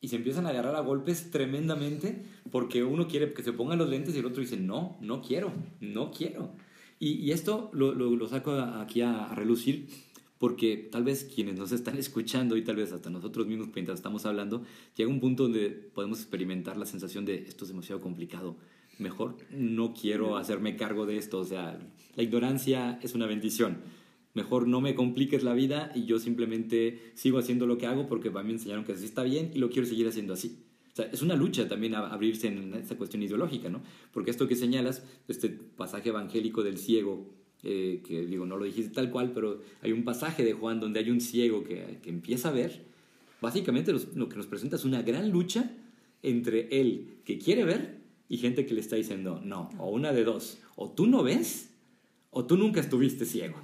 y 0.00 0.08
se 0.08 0.16
empiezan 0.16 0.46
a 0.46 0.50
agarrar 0.50 0.76
a 0.76 0.80
golpes 0.80 1.30
tremendamente 1.30 2.22
porque 2.50 2.84
uno 2.84 3.08
quiere 3.08 3.32
que 3.32 3.42
se 3.42 3.52
pongan 3.52 3.78
los 3.78 3.88
lentes 3.88 4.14
y 4.14 4.18
el 4.18 4.26
otro 4.26 4.40
dice, 4.40 4.56
no, 4.56 4.96
no 5.00 5.22
quiero, 5.22 5.52
no 5.80 6.10
quiero. 6.12 6.52
Y, 7.00 7.14
y 7.14 7.32
esto 7.32 7.70
lo, 7.72 7.94
lo, 7.94 8.14
lo, 8.14 8.28
saco 8.28 8.52
aquí 8.52 9.00
a, 9.02 9.26
a, 9.26 9.34
relucir 9.34 9.88
porque 10.38 10.76
tal 10.76 11.04
vez 11.04 11.24
quienes 11.24 11.56
nos 11.56 11.72
están 11.72 11.96
escuchando 11.98 12.56
y 12.56 12.62
tal 12.62 12.76
vez 12.76 12.92
hasta 12.92 13.10
nosotros 13.10 13.46
mismos 13.46 13.68
mientras 13.74 13.98
estamos 13.98 14.24
hablando, 14.26 14.62
llega 14.96 15.10
un 15.10 15.20
punto 15.20 15.44
donde 15.44 15.70
podemos 15.70 16.20
experimentar 16.20 16.76
la 16.76 16.86
sensación 16.86 17.24
de 17.24 17.44
esto 17.48 17.64
es 17.64 17.70
demasiado 17.70 18.00
complicado. 18.00 18.56
Mejor 18.98 19.36
no 19.50 19.94
quiero 19.94 20.36
hacerme 20.36 20.76
cargo 20.76 21.06
de 21.06 21.18
esto. 21.18 21.38
O 21.38 21.44
sea, 21.44 21.78
la 22.16 22.22
ignorancia 22.22 22.98
es 23.00 23.14
una 23.14 23.26
bendición 23.26 23.78
mejor 24.38 24.68
no 24.68 24.80
me 24.80 24.94
compliques 24.94 25.42
la 25.42 25.52
vida 25.52 25.90
y 25.94 26.04
yo 26.04 26.20
simplemente 26.20 27.12
sigo 27.14 27.38
haciendo 27.38 27.66
lo 27.66 27.76
que 27.76 27.86
hago 27.86 28.06
porque 28.06 28.30
para 28.30 28.44
mí 28.44 28.48
me 28.48 28.54
enseñaron 28.54 28.84
que 28.84 28.92
así 28.92 29.04
está 29.04 29.24
bien 29.24 29.50
y 29.52 29.58
lo 29.58 29.68
quiero 29.68 29.86
seguir 29.86 30.06
haciendo 30.06 30.32
así. 30.32 30.58
O 30.92 30.96
sea, 30.96 31.06
es 31.12 31.22
una 31.22 31.34
lucha 31.34 31.68
también 31.68 31.94
abrirse 31.94 32.46
en 32.46 32.74
esta 32.74 32.96
cuestión 32.96 33.22
ideológica, 33.22 33.68
¿no? 33.68 33.82
Porque 34.12 34.30
esto 34.30 34.46
que 34.46 34.54
señalas, 34.54 35.04
este 35.26 35.48
pasaje 35.48 36.10
evangélico 36.10 36.62
del 36.62 36.78
ciego, 36.78 37.26
eh, 37.64 38.00
que 38.06 38.24
digo, 38.24 38.46
no 38.46 38.56
lo 38.56 38.64
dijiste 38.64 38.94
tal 38.94 39.10
cual, 39.10 39.32
pero 39.32 39.60
hay 39.82 39.92
un 39.92 40.04
pasaje 40.04 40.44
de 40.44 40.52
Juan 40.52 40.78
donde 40.78 41.00
hay 41.00 41.10
un 41.10 41.20
ciego 41.20 41.64
que, 41.64 41.98
que 42.00 42.10
empieza 42.10 42.50
a 42.50 42.52
ver, 42.52 42.84
básicamente 43.40 43.92
lo 43.92 44.28
que 44.28 44.36
nos 44.36 44.46
presenta 44.46 44.76
es 44.76 44.84
una 44.84 45.02
gran 45.02 45.30
lucha 45.30 45.70
entre 46.22 46.68
él 46.80 47.18
que 47.24 47.38
quiere 47.38 47.64
ver 47.64 47.98
y 48.28 48.38
gente 48.38 48.66
que 48.66 48.74
le 48.74 48.80
está 48.80 48.96
diciendo, 48.96 49.40
no, 49.44 49.70
o 49.78 49.90
una 49.90 50.12
de 50.12 50.24
dos, 50.24 50.58
o 50.76 50.90
tú 50.90 51.06
no 51.06 51.22
ves, 51.22 51.70
o 52.30 52.44
tú 52.44 52.56
nunca 52.56 52.80
estuviste 52.80 53.24
ciego. 53.24 53.56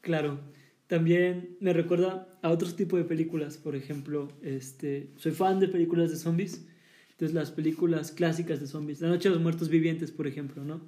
Claro, 0.00 0.40
también 0.88 1.56
me 1.60 1.72
recuerda 1.72 2.28
a 2.42 2.50
otros 2.50 2.76
tipos 2.76 2.98
de 2.98 3.04
películas, 3.04 3.56
por 3.56 3.76
ejemplo, 3.76 4.28
este, 4.42 5.10
soy 5.16 5.32
fan 5.32 5.60
de 5.60 5.68
películas 5.68 6.10
de 6.10 6.16
zombies, 6.16 6.66
entonces 7.12 7.34
las 7.34 7.50
películas 7.52 8.10
clásicas 8.10 8.60
de 8.60 8.66
zombies, 8.66 9.00
La 9.00 9.08
Noche 9.08 9.28
de 9.28 9.36
los 9.36 9.42
Muertos 9.42 9.68
Vivientes, 9.68 10.10
por 10.10 10.26
ejemplo, 10.26 10.64
¿no? 10.64 10.80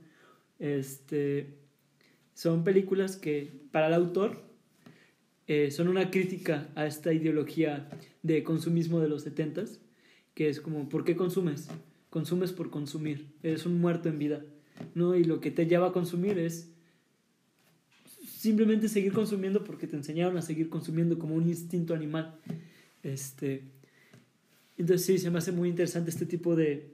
Este, 0.58 1.54
son 2.34 2.64
películas 2.64 3.16
que 3.16 3.52
para 3.70 3.86
el 3.86 3.94
autor 3.94 4.42
eh, 5.46 5.70
son 5.70 5.88
una 5.88 6.10
crítica 6.10 6.68
a 6.74 6.86
esta 6.86 7.12
ideología 7.12 7.88
de 8.22 8.42
consumismo 8.42 9.00
de 9.00 9.08
los 9.08 9.22
setentas, 9.22 9.80
que 10.34 10.48
es 10.48 10.60
como, 10.60 10.88
¿por 10.88 11.04
qué 11.04 11.14
consumes? 11.14 11.68
Consumes 12.10 12.52
por 12.52 12.70
consumir, 12.70 13.28
eres 13.42 13.64
un 13.64 13.80
muerto 13.80 14.08
en 14.08 14.18
vida, 14.18 14.44
¿no? 14.94 15.14
Y 15.14 15.24
lo 15.24 15.40
que 15.40 15.50
te 15.50 15.66
lleva 15.66 15.88
a 15.88 15.92
consumir 15.92 16.38
es 16.38 16.73
simplemente 18.44 18.90
seguir 18.90 19.14
consumiendo 19.14 19.64
porque 19.64 19.86
te 19.86 19.96
enseñaron 19.96 20.36
a 20.36 20.42
seguir 20.42 20.68
consumiendo 20.68 21.18
como 21.18 21.34
un 21.34 21.48
instinto 21.48 21.94
animal. 21.94 22.36
Este, 23.02 23.62
entonces 24.76 25.06
sí, 25.06 25.16
se 25.16 25.30
me 25.30 25.38
hace 25.38 25.50
muy 25.50 25.70
interesante 25.70 26.10
este 26.10 26.26
tipo 26.26 26.54
de, 26.54 26.90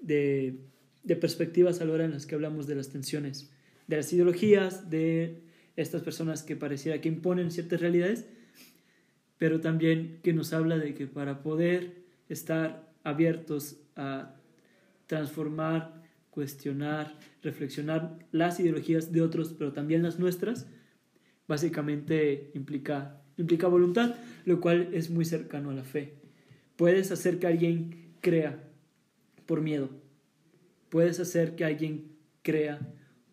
de, 0.00 0.60
de 1.02 1.16
perspectivas 1.16 1.80
a 1.80 1.84
la 1.84 1.94
hora 1.94 2.04
en 2.04 2.12
las 2.12 2.26
que 2.26 2.36
hablamos 2.36 2.68
de 2.68 2.76
las 2.76 2.90
tensiones, 2.90 3.50
de 3.88 3.96
las 3.96 4.12
ideologías, 4.12 4.88
de 4.88 5.42
estas 5.74 6.02
personas 6.02 6.44
que 6.44 6.54
pareciera 6.54 7.00
que 7.00 7.08
imponen 7.08 7.50
ciertas 7.50 7.80
realidades, 7.80 8.26
pero 9.38 9.60
también 9.60 10.20
que 10.22 10.32
nos 10.32 10.52
habla 10.52 10.78
de 10.78 10.94
que 10.94 11.08
para 11.08 11.42
poder 11.42 12.04
estar 12.28 12.88
abiertos 13.02 13.78
a 13.96 14.36
transformar 15.08 16.01
cuestionar, 16.32 17.18
reflexionar 17.42 18.18
las 18.32 18.58
ideologías 18.58 19.12
de 19.12 19.20
otros, 19.20 19.54
pero 19.56 19.74
también 19.74 20.02
las 20.02 20.18
nuestras, 20.18 20.66
básicamente 21.46 22.50
implica, 22.54 23.20
implica 23.36 23.68
voluntad, 23.68 24.14
lo 24.46 24.58
cual 24.58 24.88
es 24.94 25.10
muy 25.10 25.26
cercano 25.26 25.68
a 25.68 25.74
la 25.74 25.84
fe. 25.84 26.14
Puedes 26.76 27.12
hacer 27.12 27.38
que 27.38 27.46
alguien 27.46 28.14
crea 28.22 28.64
por 29.44 29.60
miedo, 29.60 29.90
puedes 30.88 31.20
hacer 31.20 31.54
que 31.54 31.66
alguien 31.66 32.12
crea 32.40 32.80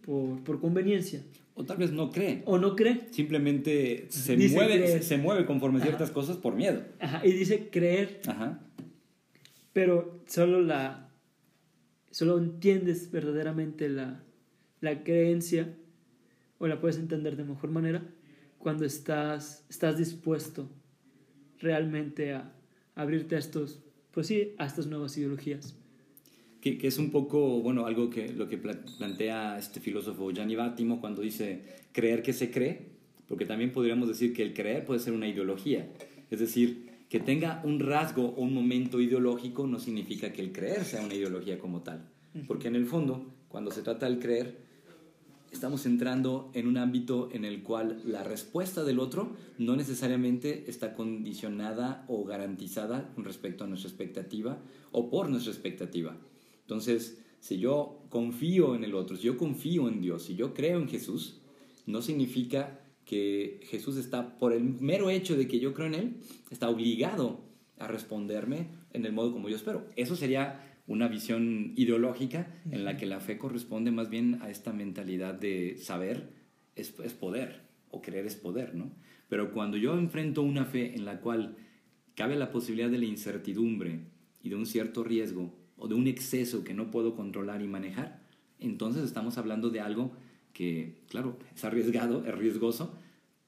por, 0.02 0.44
por 0.44 0.60
conveniencia. 0.60 1.24
O 1.56 1.64
tal 1.64 1.78
vez 1.78 1.94
no 1.94 2.12
cree. 2.12 2.42
O 2.46 2.58
no 2.58 2.76
cree. 2.76 3.08
Simplemente 3.12 4.08
se, 4.10 4.36
mueve, 4.36 5.02
se, 5.02 5.18
mueve 5.18 5.46
conforme 5.46 5.80
ciertas 5.82 6.12
cosas 6.12 6.36
por 6.36 6.54
miedo. 6.56 6.84
Ajá, 7.00 7.26
y 7.26 7.32
dice 7.32 7.70
creer. 7.70 8.20
Ajá. 8.28 8.62
Pero 9.72 10.22
solo 10.26 10.62
la, 10.62 11.09
solo 12.12 12.38
entiendes 12.38 13.12
verdaderamente 13.12 13.90
la, 13.90 14.24
la 14.82 15.04
creencia 15.04 15.76
o 16.58 16.68
la 16.68 16.80
puedes 16.80 16.98
entender 16.98 17.36
de 17.36 17.44
mejor 17.44 17.72
manera 17.72 18.04
cuando 18.58 18.86
estás, 18.86 19.66
estás 19.70 19.98
dispuesto 19.98 20.70
realmente 21.60 22.34
a, 22.34 22.54
abrirte 22.96 23.36
a 23.36 23.40
estos, 23.40 23.80
pues 24.12 24.28
sí, 24.28 24.54
a 24.58 24.66
estas 24.66 24.88
nuevas 24.88 25.18
ideologías. 25.18 25.76
Que, 26.62 26.78
que, 26.78 26.88
es 26.88 26.98
un 26.98 27.10
poco, 27.10 27.62
bueno, 27.62 27.86
algo 27.86 28.10
que 28.10 28.34
lo 28.34 28.50
que 28.50 28.58
plantea 28.58 29.58
este 29.58 29.80
filósofo 29.80 30.32
Gianni 30.32 30.58
Battimo 30.58 31.00
cuando 31.00 31.22
dice 31.22 31.64
creer 31.94 32.22
que 32.22 32.34
se 32.34 32.52
cree, 32.52 32.90
porque 33.28 33.46
también 33.46 33.72
podríamos 33.72 34.10
decir 34.10 34.34
que 34.34 34.44
el 34.44 34.54
creer 34.54 34.86
puede 34.86 35.00
ser 35.00 35.14
una 35.14 35.28
ideología. 35.28 35.90
Es 36.30 36.40
decir, 36.42 36.89
que 37.10 37.20
tenga 37.20 37.62
un 37.64 37.80
rasgo 37.80 38.36
o 38.38 38.42
un 38.42 38.54
momento 38.54 39.02
ideológico 39.02 39.66
no 39.66 39.80
significa 39.80 40.32
que 40.32 40.42
el 40.42 40.52
creer 40.52 40.86
sea 40.86 41.04
una 41.04 41.16
ideología 41.16 41.58
como 41.58 41.82
tal. 41.82 42.08
Porque 42.48 42.68
en 42.68 42.76
el 42.76 42.86
fondo, 42.86 43.26
cuando 43.50 43.72
se 43.72 43.82
trata 43.82 44.06
del 44.06 44.20
creer, 44.20 44.60
estamos 45.52 45.88
entrando 45.88 46.52
en 46.54 46.68
un 46.68 46.78
ámbito 46.78 47.30
en 47.34 47.46
el 47.46 47.64
cual 47.64 48.02
la 48.06 48.24
respuesta 48.24 48.84
del 48.84 49.00
otro 49.00 49.36
no 49.58 49.76
necesariamente 49.76 50.66
está 50.68 50.94
condicionada 50.94 52.06
o 52.08 52.24
garantizada 52.24 53.12
con 53.16 53.26
respecto 53.26 53.64
a 53.64 53.68
nuestra 53.68 53.90
expectativa 53.90 54.60
o 54.92 55.10
por 55.10 55.30
nuestra 55.30 55.52
expectativa. 55.52 56.16
Entonces, 56.62 57.18
si 57.40 57.58
yo 57.58 58.04
confío 58.10 58.76
en 58.76 58.84
el 58.84 58.94
otro, 58.94 59.18
si 59.18 59.24
yo 59.24 59.38
confío 59.38 59.88
en 59.88 60.02
Dios, 60.02 60.26
si 60.26 60.36
yo 60.36 60.54
creo 60.54 60.80
en 60.80 60.88
Jesús, 60.88 61.40
no 61.88 62.04
significa 62.04 62.79
que 63.10 63.62
Jesús 63.64 63.98
está, 63.98 64.38
por 64.38 64.54
el 64.54 64.64
mero 64.64 65.10
hecho 65.10 65.36
de 65.36 65.48
que 65.48 65.60
yo 65.60 65.74
creo 65.74 65.88
en 65.88 65.96
Él, 65.96 66.18
está 66.52 66.70
obligado 66.70 67.42
a 67.80 67.88
responderme 67.88 68.68
en 68.94 69.04
el 69.04 69.14
modo 69.14 69.34
como 69.34 69.50
yo 69.50 69.56
espero. 69.56 69.88
Eso 69.96 70.16
sería 70.16 70.78
una 70.86 71.08
visión 71.08 71.74
ideológica 71.76 72.54
en 72.70 72.86
la 72.86 72.98
que 72.98 73.08
la 73.08 73.20
fe 73.20 73.40
corresponde 73.40 73.90
más 73.90 74.12
bien 74.12 74.38
a 74.44 74.52
esta 74.52 74.74
mentalidad 74.74 75.34
de 75.34 75.78
saber 75.80 76.30
es, 76.76 76.94
es 77.04 77.14
poder 77.14 77.64
o 77.90 78.00
creer 78.04 78.28
es 78.28 78.36
poder, 78.36 78.76
¿no? 78.76 78.92
Pero 79.28 79.54
cuando 79.54 79.78
yo 79.78 79.98
enfrento 79.98 80.44
una 80.44 80.66
fe 80.66 80.94
en 80.94 81.06
la 81.06 81.20
cual 81.20 81.58
cabe 82.14 82.36
la 82.36 82.52
posibilidad 82.52 82.92
de 82.92 83.00
la 83.00 83.06
incertidumbre 83.06 84.02
y 84.44 84.50
de 84.50 84.56
un 84.56 84.68
cierto 84.68 85.04
riesgo 85.04 85.58
o 85.78 85.88
de 85.88 85.96
un 85.96 86.06
exceso 86.06 86.64
que 86.64 86.76
no 86.76 86.92
puedo 86.92 87.16
controlar 87.16 87.64
y 87.64 87.68
manejar, 87.68 88.22
entonces 88.60 89.04
estamos 89.04 89.40
hablando 89.40 89.72
de 89.72 89.80
algo 89.80 90.12
que, 90.60 91.06
claro, 91.08 91.40
es 91.56 91.64
arriesgado, 91.64 92.26
es 92.26 92.38
riesgoso, 92.38 92.94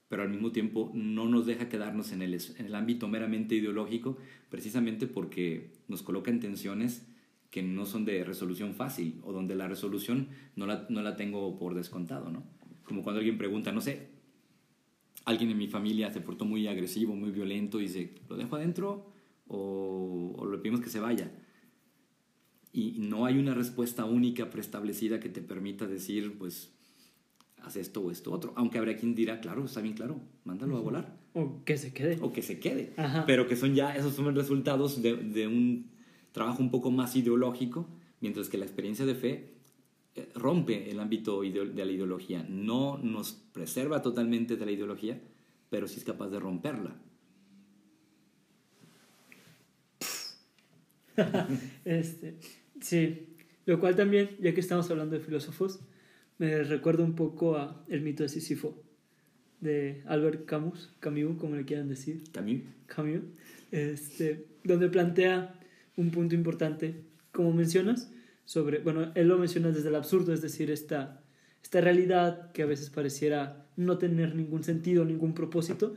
pero 0.08 0.24
al 0.24 0.30
mismo 0.30 0.54
tiempo 0.54 0.94
no 0.94 1.28
nos 1.28 1.46
deja 1.46 1.68
quedarnos 1.68 2.14
en 2.14 2.22
el, 2.22 2.34
en 2.34 2.66
el 2.66 2.74
ámbito 2.74 3.10
meramente 3.10 3.54
ideológico, 3.56 4.18
precisamente 4.48 5.08
porque 5.08 5.74
nos 5.90 6.04
coloca 6.04 6.32
en 6.32 6.40
tensiones 6.40 7.06
que 7.50 7.64
no 7.64 7.86
son 7.86 8.06
de 8.06 8.24
resolución 8.24 8.76
fácil 8.76 9.20
o 9.24 9.34
donde 9.34 9.56
la 9.56 9.68
resolución 9.68 10.30
no 10.56 10.66
la, 10.66 10.86
no 10.88 11.02
la 11.02 11.18
tengo 11.18 11.58
por 11.58 11.76
descontado, 11.76 12.32
¿no? 12.32 12.46
Como 12.86 13.04
cuando 13.04 13.20
alguien 13.20 13.38
pregunta, 13.38 13.74
no 13.74 13.82
sé, 13.82 14.08
alguien 15.26 15.52
en 15.52 15.58
mi 15.58 15.68
familia 15.68 16.14
se 16.14 16.22
portó 16.22 16.46
muy 16.46 16.66
agresivo, 16.68 17.14
muy 17.14 17.32
violento, 17.32 17.82
y 17.82 17.88
dice, 17.88 18.16
¿lo 18.30 18.38
dejo 18.38 18.56
adentro 18.56 19.12
o, 19.50 20.34
o 20.38 20.50
le 20.50 20.60
pedimos 20.60 20.80
que 20.80 20.90
se 20.90 21.02
vaya? 21.02 21.30
Y 22.72 23.00
no 23.00 23.26
hay 23.26 23.38
una 23.38 23.54
respuesta 23.54 24.06
única 24.06 24.50
preestablecida 24.50 25.20
que 25.20 25.28
te 25.28 25.42
permita 25.42 25.88
decir, 25.88 26.38
pues, 26.38 26.72
haz 27.62 27.76
esto 27.76 28.02
o 28.02 28.12
esto 28.12 28.32
otro. 28.32 28.54
Aunque 28.56 28.78
habrá 28.78 28.96
quien 28.96 29.16
dirá, 29.16 29.40
claro, 29.40 29.66
está 29.66 29.82
bien 29.82 29.96
claro, 29.96 30.20
mándalo 30.44 30.78
a 30.78 30.82
volar. 30.82 31.18
O 31.34 31.64
que 31.64 31.78
se 31.78 31.94
quede. 31.94 32.18
O 32.22 32.34
que 32.34 32.42
se 32.42 32.60
quede. 32.60 32.94
Pero 33.26 33.48
que 33.48 33.56
son 33.56 33.76
ya, 33.76 33.96
esos 33.96 34.14
son 34.14 34.34
resultados 34.36 35.02
de, 35.02 35.16
de, 35.16 35.48
un 35.48 35.90
trabajo 36.32 36.62
un 36.62 36.72
poco 36.72 36.92
más 36.92 37.16
ideológico, 37.16 37.88
mientras 38.20 38.50
que 38.50 38.58
la 38.58 38.66
experiencia 38.66 39.06
de 39.06 39.16
fe 39.16 39.54
eh, 40.16 40.30
rompe 40.36 40.90
el 40.92 41.00
ámbito 41.00 41.42
de 41.42 41.86
la 41.86 41.92
ideología. 41.92 42.46
No 42.50 42.98
nos 42.98 43.34
preserva 43.34 44.02
totalmente 44.02 44.58
de 44.58 44.66
la 44.66 44.72
ideología, 44.72 45.22
pero 45.70 45.88
sí 45.88 46.00
es 46.00 46.04
capaz 46.04 46.30
de 46.30 46.40
romperla. 46.40 46.96
este, 51.86 52.38
sí, 52.80 53.28
lo 53.66 53.80
cual 53.80 53.96
también, 53.96 54.32
ya 54.40 54.54
que 54.54 54.60
estamos 54.60 54.90
hablando 54.90 55.16
de 55.16 55.22
filósofos, 55.22 55.80
me 56.42 56.64
recuerda 56.64 57.04
un 57.04 57.14
poco 57.14 57.56
a 57.56 57.86
el 57.88 58.02
mito 58.02 58.24
de 58.24 58.30
Sísifo 58.30 58.76
de 59.60 60.02
Albert 60.08 60.46
Camus, 60.46 60.90
Camus, 61.00 61.38
como 61.38 61.56
le 61.56 61.66
quieran 61.66 61.88
decir. 61.88 62.24
Camus. 62.32 62.62
Camus, 62.88 63.22
este, 63.70 64.48
donde 64.64 64.90
plantea 64.90 65.54
un 65.98 66.10
punto 66.10 66.34
importante, 66.34 67.04
como 67.32 67.54
mencionas, 67.54 68.12
sobre, 68.44 68.80
bueno, 68.80 69.12
él 69.14 69.28
lo 69.28 69.38
menciona 69.38 69.70
desde 69.70 69.90
el 69.90 69.94
absurdo, 69.94 70.34
es 70.34 70.42
decir, 70.42 70.72
esta, 70.72 71.22
esta 71.62 71.80
realidad 71.80 72.52
que 72.54 72.64
a 72.64 72.66
veces 72.66 72.90
pareciera 72.90 73.68
no 73.78 74.00
tener 74.00 74.34
ningún 74.34 74.64
sentido, 74.64 75.06
ningún 75.06 75.36
propósito, 75.36 75.96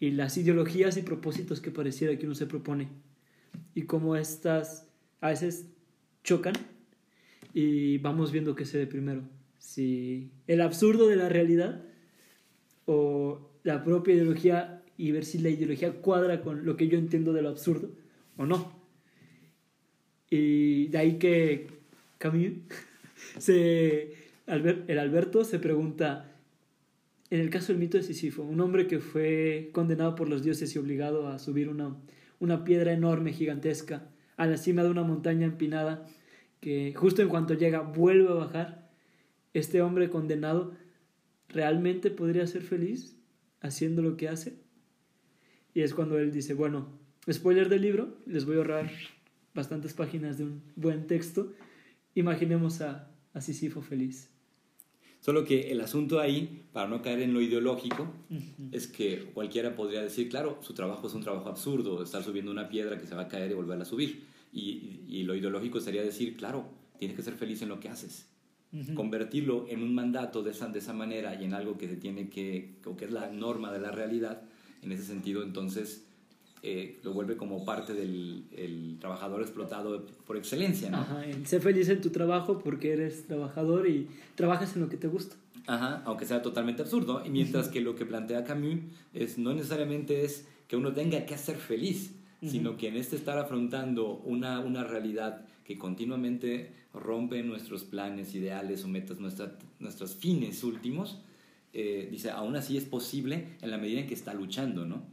y 0.00 0.12
las 0.12 0.38
ideologías 0.38 0.96
y 0.96 1.02
propósitos 1.02 1.60
que 1.60 1.70
pareciera 1.70 2.16
que 2.16 2.24
uno 2.24 2.34
se 2.34 2.46
propone, 2.46 2.88
y 3.74 3.82
cómo 3.82 4.16
estas 4.16 4.88
a 5.20 5.28
veces 5.28 5.66
chocan 6.24 6.54
y 7.52 7.98
vamos 7.98 8.32
viendo 8.32 8.54
qué 8.54 8.64
se 8.64 8.78
ve 8.78 8.86
primero, 8.86 9.22
si 9.60 10.32
el 10.48 10.62
absurdo 10.62 11.06
de 11.06 11.14
la 11.14 11.28
realidad 11.28 11.84
o 12.86 13.52
la 13.62 13.84
propia 13.84 14.14
ideología 14.14 14.82
y 14.96 15.12
ver 15.12 15.24
si 15.24 15.38
la 15.38 15.50
ideología 15.50 15.92
cuadra 15.92 16.40
con 16.40 16.64
lo 16.64 16.76
que 16.76 16.88
yo 16.88 16.98
entiendo 16.98 17.32
de 17.32 17.42
lo 17.42 17.50
absurdo 17.50 17.90
o 18.36 18.46
no. 18.46 18.72
Y 20.28 20.88
de 20.88 20.98
ahí 20.98 21.18
que 21.18 21.68
Camus, 22.18 22.52
se, 23.38 24.14
el 24.46 24.98
Alberto 24.98 25.44
se 25.44 25.58
pregunta, 25.58 26.32
en 27.30 27.40
el 27.40 27.50
caso 27.50 27.72
del 27.72 27.80
mito 27.80 27.98
de 27.98 28.02
Sísifo, 28.02 28.42
un 28.42 28.60
hombre 28.60 28.86
que 28.86 28.98
fue 28.98 29.70
condenado 29.72 30.14
por 30.14 30.28
los 30.28 30.42
dioses 30.42 30.74
y 30.74 30.78
obligado 30.78 31.28
a 31.28 31.38
subir 31.38 31.68
una, 31.68 31.96
una 32.38 32.64
piedra 32.64 32.92
enorme, 32.92 33.32
gigantesca, 33.32 34.08
a 34.36 34.46
la 34.46 34.56
cima 34.56 34.82
de 34.82 34.90
una 34.90 35.02
montaña 35.02 35.46
empinada, 35.46 36.06
que 36.60 36.94
justo 36.94 37.20
en 37.22 37.28
cuanto 37.28 37.54
llega 37.54 37.80
vuelve 37.80 38.30
a 38.30 38.34
bajar, 38.34 38.79
este 39.54 39.82
hombre 39.82 40.10
condenado 40.10 40.72
realmente 41.48 42.10
podría 42.10 42.46
ser 42.46 42.62
feliz 42.62 43.16
haciendo 43.60 44.02
lo 44.02 44.16
que 44.16 44.28
hace. 44.28 44.54
Y 45.74 45.82
es 45.82 45.94
cuando 45.94 46.18
él 46.18 46.32
dice, 46.32 46.54
bueno, 46.54 46.88
spoiler 47.30 47.68
del 47.68 47.82
libro, 47.82 48.16
les 48.26 48.44
voy 48.44 48.56
a 48.56 48.58
ahorrar 48.58 48.90
bastantes 49.54 49.94
páginas 49.94 50.38
de 50.38 50.44
un 50.44 50.62
buen 50.76 51.06
texto, 51.06 51.52
imaginemos 52.14 52.80
a, 52.80 53.10
a 53.32 53.40
Sísifo 53.40 53.82
feliz. 53.82 54.30
Solo 55.20 55.44
que 55.44 55.70
el 55.70 55.82
asunto 55.82 56.18
ahí, 56.18 56.64
para 56.72 56.88
no 56.88 57.02
caer 57.02 57.20
en 57.20 57.34
lo 57.34 57.42
ideológico, 57.42 58.10
es 58.72 58.86
que 58.86 59.24
cualquiera 59.34 59.74
podría 59.74 60.00
decir, 60.00 60.30
claro, 60.30 60.58
su 60.62 60.72
trabajo 60.72 61.08
es 61.08 61.14
un 61.14 61.22
trabajo 61.22 61.48
absurdo, 61.50 62.02
estar 62.02 62.22
subiendo 62.24 62.50
una 62.50 62.70
piedra 62.70 62.98
que 62.98 63.06
se 63.06 63.14
va 63.14 63.22
a 63.22 63.28
caer 63.28 63.50
y 63.50 63.54
volverla 63.54 63.82
a 63.82 63.86
subir. 63.86 64.24
Y, 64.50 65.02
y, 65.06 65.22
lo 65.24 65.34
ideológico 65.34 65.78
sería 65.78 66.02
decir, 66.02 66.36
claro, 66.36 66.70
tienes 66.98 67.16
que 67.16 67.22
ser 67.22 67.34
feliz 67.34 67.60
en 67.60 67.68
lo 67.68 67.78
que 67.80 67.90
haces. 67.90 68.29
Convertirlo 68.94 69.66
en 69.68 69.82
un 69.82 69.94
mandato 69.94 70.44
de 70.44 70.52
esa, 70.52 70.68
de 70.68 70.78
esa 70.78 70.92
manera 70.92 71.34
y 71.34 71.44
en 71.44 71.54
algo 71.54 71.76
que 71.76 71.88
se 71.88 71.96
tiene 71.96 72.28
que, 72.28 72.74
o 72.84 72.96
que 72.96 73.06
es 73.06 73.10
la 73.10 73.28
norma 73.28 73.72
de 73.72 73.80
la 73.80 73.90
realidad, 73.90 74.42
en 74.82 74.92
ese 74.92 75.02
sentido, 75.02 75.42
entonces 75.42 76.04
eh, 76.62 76.98
lo 77.02 77.12
vuelve 77.14 77.36
como 77.36 77.64
parte 77.64 77.94
del 77.94 78.44
el 78.56 78.98
trabajador 79.00 79.40
explotado 79.40 80.06
por 80.26 80.36
excelencia, 80.36 80.90
¿no? 80.90 80.98
Ajá, 80.98 81.22
sé 81.44 81.58
feliz 81.58 81.88
en 81.88 82.00
tu 82.00 82.10
trabajo 82.10 82.58
porque 82.58 82.92
eres 82.92 83.26
trabajador 83.26 83.88
y 83.88 84.08
trabajas 84.34 84.76
en 84.76 84.82
lo 84.82 84.88
que 84.88 84.98
te 84.98 85.08
gusta. 85.08 85.36
Ajá, 85.66 86.02
aunque 86.04 86.26
sea 86.26 86.42
totalmente 86.42 86.82
absurdo. 86.82 87.22
Y 87.24 87.30
mientras 87.30 87.68
que 87.68 87.80
lo 87.80 87.94
que 87.94 88.04
plantea 88.04 88.44
Camus 88.44 88.80
es 89.14 89.38
no 89.38 89.54
necesariamente 89.54 90.24
es 90.24 90.46
que 90.68 90.76
uno 90.76 90.92
tenga 90.92 91.24
que 91.24 91.38
ser 91.38 91.56
feliz, 91.56 92.12
sino 92.46 92.76
que 92.76 92.88
en 92.88 92.96
este 92.96 93.16
estar 93.16 93.38
afrontando 93.38 94.16
una, 94.24 94.60
una 94.60 94.84
realidad 94.84 95.46
que 95.70 95.78
continuamente 95.78 96.72
rompe 96.92 97.40
nuestros 97.44 97.84
planes, 97.84 98.34
ideales 98.34 98.82
o 98.82 98.88
metas, 98.88 99.20
nuestra, 99.20 99.56
nuestros 99.78 100.16
fines 100.16 100.64
últimos, 100.64 101.22
eh, 101.72 102.08
dice, 102.10 102.32
aún 102.32 102.56
así 102.56 102.76
es 102.76 102.84
posible 102.84 103.56
en 103.62 103.70
la 103.70 103.78
medida 103.78 104.00
en 104.00 104.08
que 104.08 104.14
está 104.14 104.34
luchando, 104.34 104.84
¿no? 104.84 105.04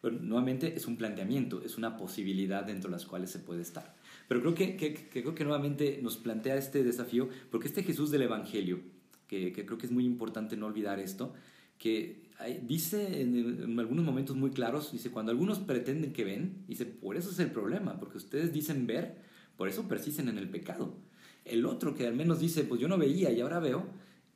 Pero 0.00 0.18
nuevamente 0.18 0.74
es 0.74 0.86
un 0.86 0.96
planteamiento, 0.96 1.60
es 1.62 1.76
una 1.76 1.98
posibilidad 1.98 2.64
dentro 2.64 2.88
de 2.88 2.96
las 2.96 3.04
cuales 3.04 3.28
se 3.28 3.40
puede 3.40 3.60
estar. 3.60 3.94
Pero 4.26 4.40
creo 4.40 4.54
que, 4.54 5.06
creo 5.12 5.34
que 5.34 5.44
nuevamente 5.44 6.00
nos 6.02 6.16
plantea 6.16 6.56
este 6.56 6.82
desafío, 6.82 7.28
porque 7.50 7.68
este 7.68 7.82
Jesús 7.82 8.10
del 8.10 8.22
Evangelio, 8.22 8.80
que, 9.28 9.52
que 9.52 9.66
creo 9.66 9.76
que 9.76 9.84
es 9.84 9.92
muy 9.92 10.06
importante 10.06 10.56
no 10.56 10.64
olvidar 10.64 10.98
esto, 10.98 11.34
que 11.76 12.22
dice 12.62 13.20
en, 13.20 13.36
en, 13.36 13.78
algunos 13.78 14.02
momentos 14.02 14.34
muy 14.34 14.48
claros, 14.48 14.92
dice, 14.92 15.10
cuando 15.10 15.30
algunos 15.30 15.58
pretenden 15.58 16.14
que 16.14 16.24
ven, 16.24 16.64
dice, 16.68 16.86
por 16.86 17.18
eso 17.18 17.30
es 17.30 17.38
el 17.38 17.50
problema, 17.50 18.00
porque 18.00 18.16
ustedes 18.16 18.50
dicen 18.50 18.86
ver, 18.86 19.26
por 19.56 19.68
eso 19.68 19.88
persisten 19.88 20.28
en 20.28 20.38
el 20.38 20.48
pecado. 20.48 20.96
El 21.44 21.66
otro 21.66 21.94
que 21.94 22.06
al 22.06 22.14
menos 22.14 22.40
dice, 22.40 22.64
pues 22.64 22.80
yo 22.80 22.88
no 22.88 22.98
veía 22.98 23.30
y 23.30 23.40
ahora 23.40 23.60
veo, 23.60 23.86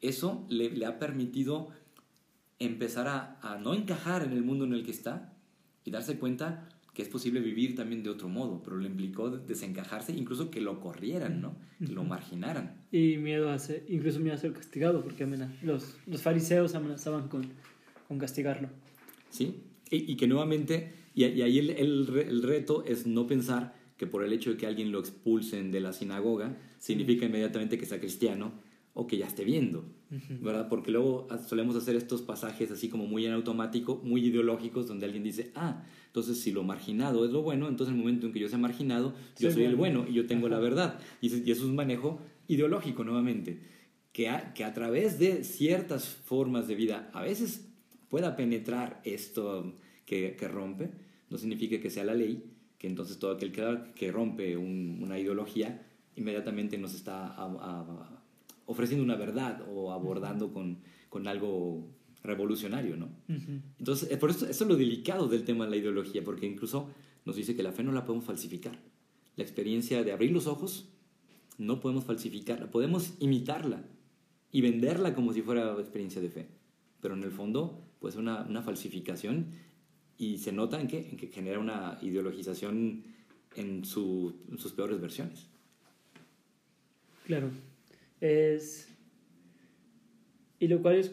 eso 0.01 0.47
le, 0.49 0.71
le 0.71 0.87
ha 0.87 0.99
permitido 0.99 1.69
empezar 2.59 3.09
a, 3.09 3.39
a 3.43 3.59
no 3.59 3.75
encajar 3.75 4.23
en 4.23 4.33
el 4.33 4.43
mundo 4.43 4.65
en 4.65 4.75
el 4.75 4.85
que 4.85 4.91
está 4.91 5.33
y 5.85 5.91
darse 5.91 6.19
cuenta 6.19 6.69
que 6.95 7.03
es 7.03 7.09
posible 7.09 7.41
vivir 7.41 7.77
también 7.77 8.03
de 8.03 8.11
otro 8.11 8.29
modo, 8.29 8.63
pero 8.63 8.77
le 8.77 8.89
implicó 8.89 9.31
desencajarse, 9.31 10.13
incluso 10.13 10.51
que 10.51 10.61
lo 10.61 10.81
corrieran, 10.81 11.41
¿no? 11.41 11.57
Que 11.79 11.93
lo 11.93 12.05
marginaran. 12.05 12.83
Y 12.91 13.17
miedo 13.17 13.51
a 13.51 13.59
ser, 13.59 13.85
incluso 13.89 14.19
miedo 14.19 14.35
a 14.35 14.39
ser 14.39 14.53
castigado, 14.53 15.03
porque 15.03 15.27
los, 15.63 15.97
los 16.07 16.23
fariseos 16.23 16.75
amenazaban 16.75 17.29
con, 17.29 17.47
con 18.09 18.19
castigarlo. 18.19 18.69
Sí, 19.31 19.63
y, 19.89 20.13
y 20.13 20.17
que 20.17 20.27
nuevamente, 20.27 20.93
y, 21.15 21.25
y 21.27 21.43
ahí 21.43 21.59
el, 21.59 21.71
el, 21.71 22.09
el, 22.29 22.43
reto 22.43 22.85
es 22.85 23.07
no 23.07 23.27
pensar 23.27 23.75
que 24.01 24.07
por 24.07 24.25
el 24.25 24.33
hecho 24.33 24.49
de 24.49 24.57
que 24.57 24.67
alguien 24.67 24.93
lo 24.93 24.99
expulsen 24.99 25.71
de 25.71 25.79
la 25.79 25.93
sinagoga, 25.93 26.57
significa 26.79 27.27
inmediatamente 27.27 27.77
que 27.77 27.85
sea 27.85 28.01
cristiano 28.01 28.51
o 28.95 29.07
que 29.07 29.19
ya 29.19 29.27
esté 29.27 29.45
viendo, 29.45 29.85
¿verdad? 30.41 30.71
Porque 30.71 30.91
luego 30.91 31.29
solemos 31.47 31.77
hacer 31.77 31.97
estos 31.97 32.23
pasajes 32.23 32.71
así 32.71 32.89
como 32.89 33.07
muy 33.07 33.27
en 33.27 33.33
automático, 33.33 34.01
muy 34.03 34.25
ideológicos, 34.25 34.89
donde 34.89 35.05
alguien 35.05 35.23
dice, 35.23 35.53
ah, 35.55 35.85
entonces 36.07 36.41
si 36.41 36.51
lo 36.51 36.63
marginado 36.63 37.27
es 37.27 37.31
lo 37.31 37.43
bueno, 37.43 37.69
entonces 37.69 37.93
en 37.93 37.99
el 37.99 38.07
momento 38.07 38.27
en 38.27 38.33
que 38.33 38.41
yo 38.41 38.49
sea 38.49 38.57
marginado, 38.57 39.13
yo 39.39 39.51
soy, 39.51 39.65
el 39.65 39.77
bueno 39.77 40.07
y 40.09 40.15
yo 40.15 40.27
tengo 40.27 40.49
la 40.49 40.61
verdad. 40.61 40.99
Y, 41.21 41.27
eso 41.27 41.45
es 41.45 41.61
un 41.61 41.77
manejo 41.77 42.23
ideológico 42.49 43.05
nuevamente, 43.05 43.61
que 44.13 44.31
a, 44.31 44.55
que 44.55 44.65
a 44.65 44.73
través 44.73 45.19
de 45.19 45.45
ciertas 45.45 46.09
formas 46.09 46.69
de 46.69 46.75
vida 46.75 47.11
a 47.13 47.21
veces 47.21 47.69
pueda 48.09 48.35
penetrar 48.35 49.03
esto 49.05 49.75
que, 50.07 50.37
que 50.39 50.49
rompe, 50.49 50.91
no 51.29 51.37
significa 51.37 51.79
que 51.83 51.91
sea 51.91 52.05
la 52.05 52.15
ley, 52.15 52.51
que 52.81 52.87
entonces 52.89 53.19
todo 53.19 53.33
aquel 53.33 53.53
que, 53.53 53.63
que 53.95 54.11
rompe 54.11 54.57
un, 54.57 55.01
una 55.03 55.19
ideología 55.19 55.87
inmediatamente 56.17 56.79
nos 56.79 56.95
está 56.95 57.27
a, 57.27 57.45
a, 57.45 58.25
ofreciendo 58.65 59.05
una 59.05 59.17
verdad 59.17 59.63
o 59.71 59.93
abordando 59.93 60.51
con, 60.53 60.79
con 61.11 61.29
algo 61.29 61.87
revolucionario, 62.25 62.97
¿no? 62.97 63.07
Uh 63.29 63.33
-huh. 63.33 63.61
Entonces, 63.79 64.17
por 64.19 64.31
eso, 64.31 64.47
eso 64.47 64.65
es 64.65 64.69
lo 64.71 64.77
delicado 64.77 65.29
del 65.29 65.45
tema 65.45 65.65
de 65.67 65.71
la 65.73 65.77
ideología, 65.77 66.25
porque 66.25 66.47
incluso 66.47 66.89
nos 67.27 67.37
dice 67.37 67.55
que 67.55 67.63
la 67.63 67.73
fe 67.73 67.83
no 67.83 67.93
la 67.93 68.05
podemos 68.07 68.25
falsificar. 68.25 68.79
la 69.37 69.45
experiencia 69.45 70.03
de 70.03 70.13
abrir 70.13 70.33
los 70.33 70.47
ojos, 70.47 70.89
no 71.59 71.81
podemos 71.81 72.05
falsificarla, 72.05 72.71
podemos 72.71 73.15
imitarla 73.21 73.85
y 74.53 74.61
venderla 74.63 75.15
como 75.15 75.33
si 75.33 75.43
fuera 75.43 75.73
experiencia 75.79 76.21
de 76.21 76.31
fe, 76.31 76.49
pero 77.01 77.15
en 77.15 77.23
el 77.23 77.31
fondo, 77.31 77.83
pues 78.01 78.17
una, 78.17 78.43
una 78.43 78.63
falsificación 78.63 79.47
y 80.21 80.37
se 80.37 80.53
nota 80.53 80.79
en 80.79 80.87
que, 80.87 80.99
en 81.09 81.17
que 81.17 81.29
genera 81.29 81.59
una 81.59 81.99
ideologización 82.03 83.05
en, 83.57 83.87
su, 83.87 84.37
en 84.51 84.59
sus 84.59 84.73
peores 84.73 85.01
versiones. 85.01 85.47
Claro, 87.25 87.51
es... 88.21 88.87
Y 90.59 90.69
lo 90.69 90.83
cual 90.83 90.97
es, 90.97 91.11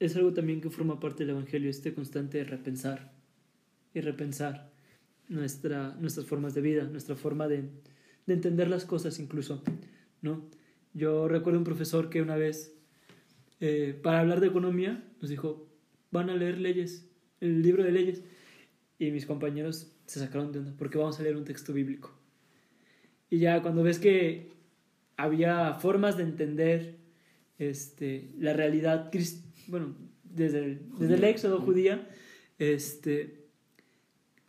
es 0.00 0.16
algo 0.16 0.34
también 0.34 0.60
que 0.60 0.68
forma 0.68 0.98
parte 0.98 1.22
del 1.22 1.30
Evangelio, 1.30 1.70
este 1.70 1.94
constante 1.94 2.42
repensar 2.42 3.12
y 3.94 4.00
repensar 4.00 4.72
nuestra, 5.28 5.94
nuestras 6.00 6.26
formas 6.26 6.52
de 6.52 6.60
vida, 6.60 6.82
nuestra 6.82 7.14
forma 7.14 7.46
de, 7.46 7.70
de 8.26 8.34
entender 8.34 8.68
las 8.68 8.84
cosas 8.84 9.20
incluso, 9.20 9.62
¿no? 10.22 10.44
Yo 10.92 11.28
recuerdo 11.28 11.60
un 11.60 11.64
profesor 11.64 12.10
que 12.10 12.20
una 12.20 12.34
vez, 12.34 12.74
eh, 13.60 13.96
para 14.02 14.18
hablar 14.18 14.40
de 14.40 14.48
economía, 14.48 15.08
nos 15.20 15.30
dijo, 15.30 15.68
van 16.10 16.30
a 16.30 16.34
leer 16.34 16.58
leyes, 16.58 17.08
el 17.40 17.62
libro 17.62 17.84
de 17.84 17.92
leyes. 17.92 18.24
Y 19.00 19.10
mis 19.10 19.24
compañeros 19.24 19.90
se 20.04 20.20
sacaron 20.20 20.52
de 20.52 20.58
onda, 20.58 20.74
porque 20.78 20.98
vamos 20.98 21.18
a 21.18 21.22
leer 21.22 21.38
un 21.38 21.44
texto 21.44 21.72
bíblico. 21.72 22.12
Y 23.30 23.38
ya 23.38 23.62
cuando 23.62 23.82
ves 23.82 23.98
que 23.98 24.52
había 25.16 25.72
formas 25.72 26.18
de 26.18 26.24
entender 26.24 26.96
este, 27.58 28.30
la 28.38 28.52
realidad, 28.52 29.10
bueno, 29.68 29.96
desde 30.22 30.58
el, 30.58 30.80
desde 30.98 31.14
el 31.14 31.24
éxodo 31.24 31.62
judía, 31.62 32.08
este, 32.58 33.46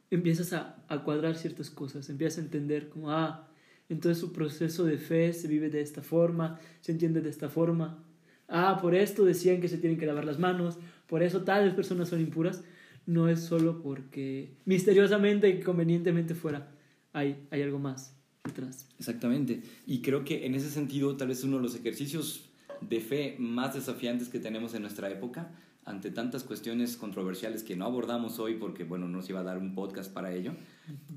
empiezas 0.09 0.51
a, 0.51 0.83
a, 0.89 1.01
cuadrar 1.05 1.37
ciertas 1.37 1.69
cosas, 1.69 2.09
empiezas 2.09 2.39
a 2.39 2.41
entender 2.41 2.89
como, 2.89 3.09
ah, 3.09 3.47
entonces 3.87 4.19
su 4.19 4.33
proceso 4.33 4.83
de 4.83 4.97
fe 4.97 5.31
se 5.31 5.47
vive 5.47 5.69
de 5.69 5.79
esta 5.79 6.01
forma, 6.01 6.59
se 6.81 6.91
entiende 6.91 7.21
de 7.21 7.29
esta 7.29 7.47
forma. 7.47 8.03
Ah, 8.49 8.79
por 8.81 8.95
esto 8.95 9.23
decían 9.23 9.61
que 9.61 9.69
se 9.69 9.77
tienen 9.77 9.97
que 9.97 10.05
lavar 10.05 10.25
las 10.25 10.39
manos, 10.39 10.77
por 11.07 11.23
eso 11.23 11.43
tales 11.43 11.73
personas 11.73 12.09
son 12.09 12.19
impuras. 12.19 12.65
No 13.05 13.27
es 13.29 13.41
solo 13.41 13.81
porque 13.81 14.53
misteriosamente 14.65 15.49
y 15.49 15.59
convenientemente 15.59 16.35
fuera, 16.35 16.71
hay, 17.13 17.47
hay 17.51 17.61
algo 17.61 17.79
más 17.79 18.15
detrás. 18.43 18.87
Exactamente. 18.99 19.63
Y 19.85 20.01
creo 20.01 20.23
que 20.23 20.45
en 20.45 20.55
ese 20.55 20.69
sentido, 20.69 21.17
tal 21.17 21.29
vez 21.29 21.43
uno 21.43 21.57
de 21.57 21.63
los 21.63 21.75
ejercicios 21.75 22.49
de 22.81 22.99
fe 22.99 23.35
más 23.37 23.73
desafiantes 23.75 24.29
que 24.29 24.39
tenemos 24.39 24.73
en 24.73 24.81
nuestra 24.81 25.09
época 25.09 25.51
ante 25.85 26.11
tantas 26.11 26.43
cuestiones 26.43 26.95
controversiales 26.95 27.63
que 27.63 27.75
no 27.75 27.85
abordamos 27.85 28.39
hoy 28.39 28.55
porque, 28.55 28.83
bueno, 28.83 29.07
no 29.07 29.21
se 29.21 29.31
iba 29.31 29.39
a 29.39 29.43
dar 29.43 29.57
un 29.57 29.73
podcast 29.73 30.13
para 30.13 30.33
ello, 30.33 30.53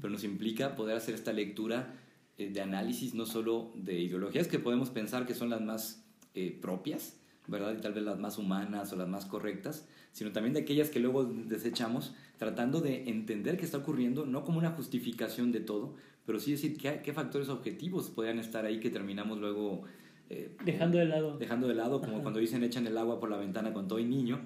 pero 0.01 0.11
nos 0.11 0.25
implica 0.25 0.75
poder 0.75 0.97
hacer 0.97 1.15
esta 1.15 1.33
lectura 1.33 1.95
eh, 2.39 2.51
de 2.51 2.61
análisis 2.61 3.15
no 3.15 3.27
solo 3.27 3.73
de 3.77 4.01
ideologías 4.01 4.49
que 4.49 4.59
podemos 4.59 4.91
pensar 4.91 5.27
que 5.27 5.35
son 5.35 5.51
las 5.51 5.61
más 5.61 6.05
eh, 6.35 6.59
propias, 6.61 7.17
¿verdad? 7.47 7.75
Y 7.77 7.81
tal 7.81 7.93
vez 7.93 8.05
las 8.05 8.19
más 8.19 8.39
humanas 8.39 8.93
o 8.93 8.97
las 8.97 9.09
más 9.09 9.27
correctas, 9.27 9.87
sino 10.15 10.31
también 10.31 10.55
de 10.55 10.61
aquellas 10.61 10.91
que 10.91 11.01
luego 11.01 11.25
desechamos, 11.25 12.15
tratando 12.39 12.81
de 12.81 13.11
entender 13.11 13.57
qué 13.57 13.65
está 13.65 13.79
ocurriendo, 13.79 14.27
no 14.27 14.45
como 14.45 14.59
una 14.59 14.71
justificación 14.71 15.51
de 15.51 15.59
todo, 15.59 15.97
pero 16.25 16.39
sí 16.39 16.53
decir 16.53 16.79
qué, 16.79 17.01
qué 17.03 17.13
factores 17.13 17.49
objetivos 17.49 18.11
podrían 18.11 18.39
estar 18.39 18.65
ahí 18.65 18.79
que 18.79 18.91
terminamos 18.91 19.41
luego 19.41 19.83
eh, 20.31 20.55
dejando 20.65 20.99
de 20.99 21.07
lado. 21.07 21.37
Dejando 21.37 21.67
de 21.67 21.75
lado, 21.75 22.01
como 22.01 22.23
cuando 22.23 22.39
dicen 22.39 22.63
echan 22.63 22.87
el 22.87 22.97
agua 22.97 23.19
por 23.19 23.29
la 23.29 23.39
ventana 23.39 23.73
con 23.73 23.89
todo 23.89 23.99
y 23.99 24.05
niño, 24.05 24.41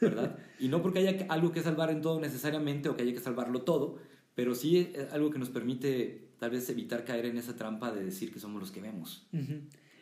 ¿verdad? 0.00 0.38
y 0.60 0.68
no 0.68 0.82
porque 0.82 1.00
haya 1.00 1.26
algo 1.28 1.50
que 1.50 1.62
salvar 1.62 1.90
en 1.90 2.00
todo 2.00 2.20
necesariamente 2.20 2.88
o 2.88 2.94
que 2.94 3.02
haya 3.02 3.12
que 3.12 3.18
salvarlo 3.18 3.62
todo, 3.62 3.98
pero 4.36 4.54
sí 4.54 4.92
es 4.94 5.12
algo 5.12 5.30
que 5.30 5.40
nos 5.40 5.48
permite 5.48 6.28
tal 6.38 6.52
vez 6.52 6.70
evitar 6.70 7.04
caer 7.04 7.26
en 7.26 7.38
esa 7.38 7.56
trampa 7.56 7.90
de 7.90 8.04
decir 8.04 8.32
que 8.32 8.38
somos 8.38 8.60
los 8.60 8.70
que 8.70 8.80
vemos. 8.80 9.26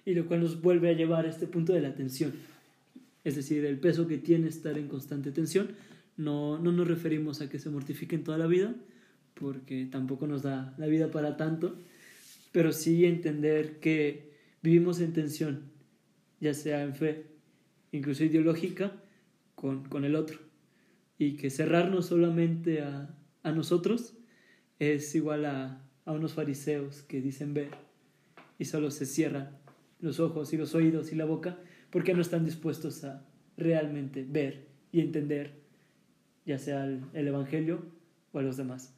Y 0.04 0.14
lo 0.14 0.26
cual 0.26 0.40
nos 0.40 0.60
vuelve 0.60 0.90
a 0.90 0.92
llevar 0.92 1.24
a 1.24 1.30
este 1.30 1.46
punto 1.46 1.72
de 1.72 1.80
la 1.80 1.94
tensión. 1.94 2.34
Es 3.26 3.34
decir, 3.34 3.64
el 3.64 3.80
peso 3.80 4.06
que 4.06 4.18
tiene 4.18 4.46
estar 4.46 4.78
en 4.78 4.86
constante 4.86 5.32
tensión. 5.32 5.70
No, 6.16 6.60
no 6.60 6.70
nos 6.70 6.86
referimos 6.86 7.40
a 7.40 7.48
que 7.50 7.58
se 7.58 7.70
mortifiquen 7.70 8.22
toda 8.22 8.38
la 8.38 8.46
vida, 8.46 8.72
porque 9.34 9.84
tampoco 9.90 10.28
nos 10.28 10.44
da 10.44 10.76
la 10.78 10.86
vida 10.86 11.10
para 11.10 11.36
tanto, 11.36 11.76
pero 12.52 12.70
sí 12.70 13.04
entender 13.04 13.80
que 13.80 14.30
vivimos 14.62 15.00
en 15.00 15.12
tensión, 15.12 15.72
ya 16.40 16.54
sea 16.54 16.84
en 16.84 16.94
fe, 16.94 17.26
incluso 17.90 18.22
ideológica, 18.22 18.92
con, 19.56 19.88
con 19.88 20.04
el 20.04 20.14
otro. 20.14 20.38
Y 21.18 21.32
que 21.32 21.50
cerrarnos 21.50 22.06
solamente 22.06 22.80
a, 22.82 23.12
a 23.42 23.50
nosotros 23.50 24.14
es 24.78 25.12
igual 25.16 25.46
a, 25.46 25.84
a 26.04 26.12
unos 26.12 26.34
fariseos 26.34 27.02
que 27.02 27.20
dicen 27.20 27.54
ver 27.54 27.70
y 28.56 28.66
solo 28.66 28.92
se 28.92 29.04
cierran 29.04 29.58
los 29.98 30.20
ojos 30.20 30.52
y 30.52 30.56
los 30.56 30.76
oídos 30.76 31.10
y 31.10 31.16
la 31.16 31.24
boca 31.24 31.58
porque 31.90 32.14
no 32.14 32.22
están 32.22 32.44
dispuestos 32.44 33.04
a 33.04 33.24
realmente 33.56 34.24
ver 34.28 34.66
y 34.92 35.00
entender 35.00 35.62
ya 36.44 36.58
sea 36.58 36.84
el, 36.84 37.02
el 37.12 37.28
Evangelio 37.28 37.82
o 38.32 38.38
a 38.38 38.42
los 38.42 38.56
demás. 38.56 38.94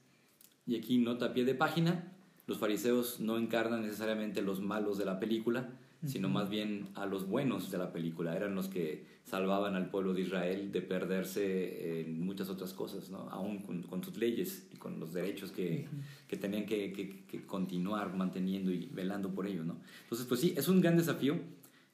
Y 0.66 0.76
aquí 0.76 0.98
nota 0.98 1.26
a 1.26 1.32
pie 1.32 1.44
de 1.44 1.54
página, 1.54 2.12
los 2.46 2.58
fariseos 2.58 3.20
no 3.20 3.38
encarnan 3.38 3.82
necesariamente 3.82 4.42
los 4.42 4.60
malos 4.60 4.98
de 4.98 5.04
la 5.04 5.18
película, 5.18 5.70
sino 6.06 6.28
más 6.28 6.48
bien 6.48 6.88
a 6.94 7.06
los 7.06 7.26
buenos 7.26 7.70
de 7.70 7.78
la 7.78 7.92
película. 7.92 8.36
Eran 8.36 8.54
los 8.54 8.68
que 8.68 9.04
salvaban 9.24 9.74
al 9.74 9.90
pueblo 9.90 10.14
de 10.14 10.22
Israel 10.22 10.70
de 10.70 10.80
perderse 10.80 12.00
en 12.00 12.24
muchas 12.24 12.48
otras 12.48 12.72
cosas, 12.72 13.10
¿no? 13.10 13.28
aún 13.30 13.58
con, 13.58 14.04
sus 14.04 14.16
leyes 14.16 14.68
y 14.72 14.76
con 14.76 15.00
los 15.00 15.12
derechos 15.12 15.50
que, 15.50 15.88
que 16.28 16.36
tenían 16.36 16.66
que, 16.66 16.92
que, 16.92 17.44
continuar 17.46 18.14
manteniendo 18.14 18.70
y 18.70 18.86
velando 18.86 19.34
por 19.34 19.46
ello. 19.46 19.64
¿no? 19.64 19.76
Entonces, 20.04 20.26
pues 20.26 20.40
sí, 20.40 20.54
es 20.56 20.68
un 20.68 20.80
gran 20.80 20.96
desafío 20.96 21.38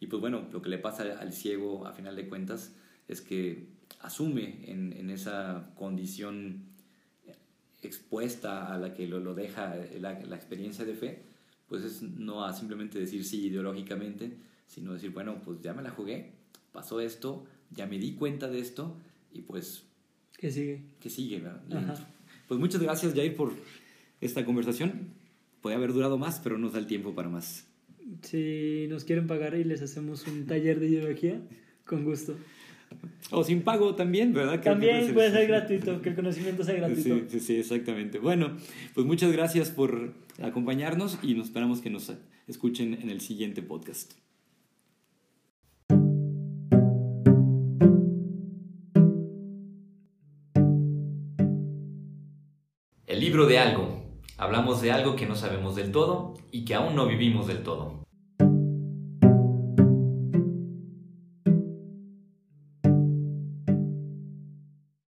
y 0.05 0.07
pues 0.07 0.21
bueno, 0.21 0.47
lo 0.53 0.61
que 0.61 0.69
le 0.69 0.77
pasa 0.77 1.19
al 1.19 1.33
ciego 1.33 1.87
a 1.87 1.95
final 1.95 2.15
de 2.15 2.29
cuentas 2.29 2.75
es 3.09 3.23
que 3.23 3.69
asume 4.01 4.71
en, 4.71 4.93
en 4.93 5.09
esa 5.09 5.71
condición 5.77 6.65
expuesta 7.81 8.71
a 8.75 8.77
la 8.77 8.93
que 8.93 9.09
lo, 9.09 9.19
lo 9.19 9.35
deja 9.35 9.75
la, 9.99 10.21
la, 10.21 10.37
experiencia 10.37 10.85
de 10.85 10.93
fe, 10.93 11.23
pues 11.69 11.85
es 11.85 12.03
no 12.03 12.45
a 12.45 12.53
simplemente 12.53 12.99
decir 12.99 13.25
sí 13.25 13.47
ideológicamente, 13.47 14.37
sino 14.67 14.93
decir, 14.93 15.09
bueno, 15.09 15.41
pues 15.43 15.63
ya 15.63 15.73
me 15.73 15.81
la 15.81 15.89
jugué, 15.89 16.33
pasó 16.71 17.01
esto, 17.01 17.47
ya 17.71 17.87
me 17.87 17.99
di 17.99 18.13
cuenta 18.13 18.49
de 18.49 18.61
esto 18.61 18.99
y 19.33 19.41
pues... 19.41 19.85
Que 20.37 20.51
sigue. 20.51 20.83
Que 21.01 21.09
sigue, 21.09 21.41
¿verdad? 21.41 21.99
Pues 22.47 22.61
muchas 22.61 22.83
gracias, 22.83 23.15
Jair, 23.15 23.35
por 23.35 23.55
esta 24.21 24.45
conversación. 24.45 25.15
Puede 25.63 25.77
haber 25.77 25.95
durado 25.95 26.19
más, 26.19 26.41
pero 26.41 26.59
nos 26.59 26.75
da 26.75 26.79
el 26.79 26.87
tiempo 26.87 27.15
para 27.15 27.31
más. 27.31 27.67
Si 28.23 28.87
nos 28.89 29.05
quieren 29.05 29.27
pagar 29.27 29.55
y 29.55 29.65
les 29.65 29.83
hacemos 29.83 30.27
un 30.27 30.47
taller 30.47 30.81
de 30.81 30.89
ideología, 30.89 31.41
con 31.85 32.05
gusto. 32.05 32.37
O 33.31 33.43
sin 33.43 33.63
pago 33.63 33.95
también, 33.95 34.33
¿verdad? 34.33 34.61
También 34.63 35.13
puede 35.13 35.31
ser 35.31 35.49
gratuito, 35.49 36.01
que 36.01 36.11
el 36.11 36.15
conocimiento 36.15 36.63
sea 36.63 36.75
gratuito. 36.77 37.03
Sí, 37.03 37.25
sí, 37.29 37.41
sí, 37.41 37.57
exactamente. 37.57 38.19
Bueno, 38.19 38.57
pues 38.95 39.07
muchas 39.07 39.33
gracias 39.33 39.71
por 39.71 40.13
acompañarnos 40.43 41.19
y 41.23 41.35
nos 41.35 41.47
esperamos 41.47 41.81
que 41.81 41.91
nos 41.91 42.13
escuchen 42.47 42.99
en 43.03 43.11
el 43.11 43.21
siguiente 43.21 43.63
podcast. 43.63 44.13
El 53.07 53.21
libro 53.21 53.47
de 53.47 53.59
algo. 53.59 54.03
Hablamos 54.37 54.83
de 54.83 54.91
algo 54.91 55.15
que 55.15 55.27
no 55.27 55.37
sabemos 55.37 55.77
del 55.77 55.93
todo 55.93 56.35
y 56.51 56.65
que 56.65 56.75
aún 56.75 56.97
no 56.97 57.07
vivimos 57.07 57.47
del 57.47 57.63
todo. 57.63 58.04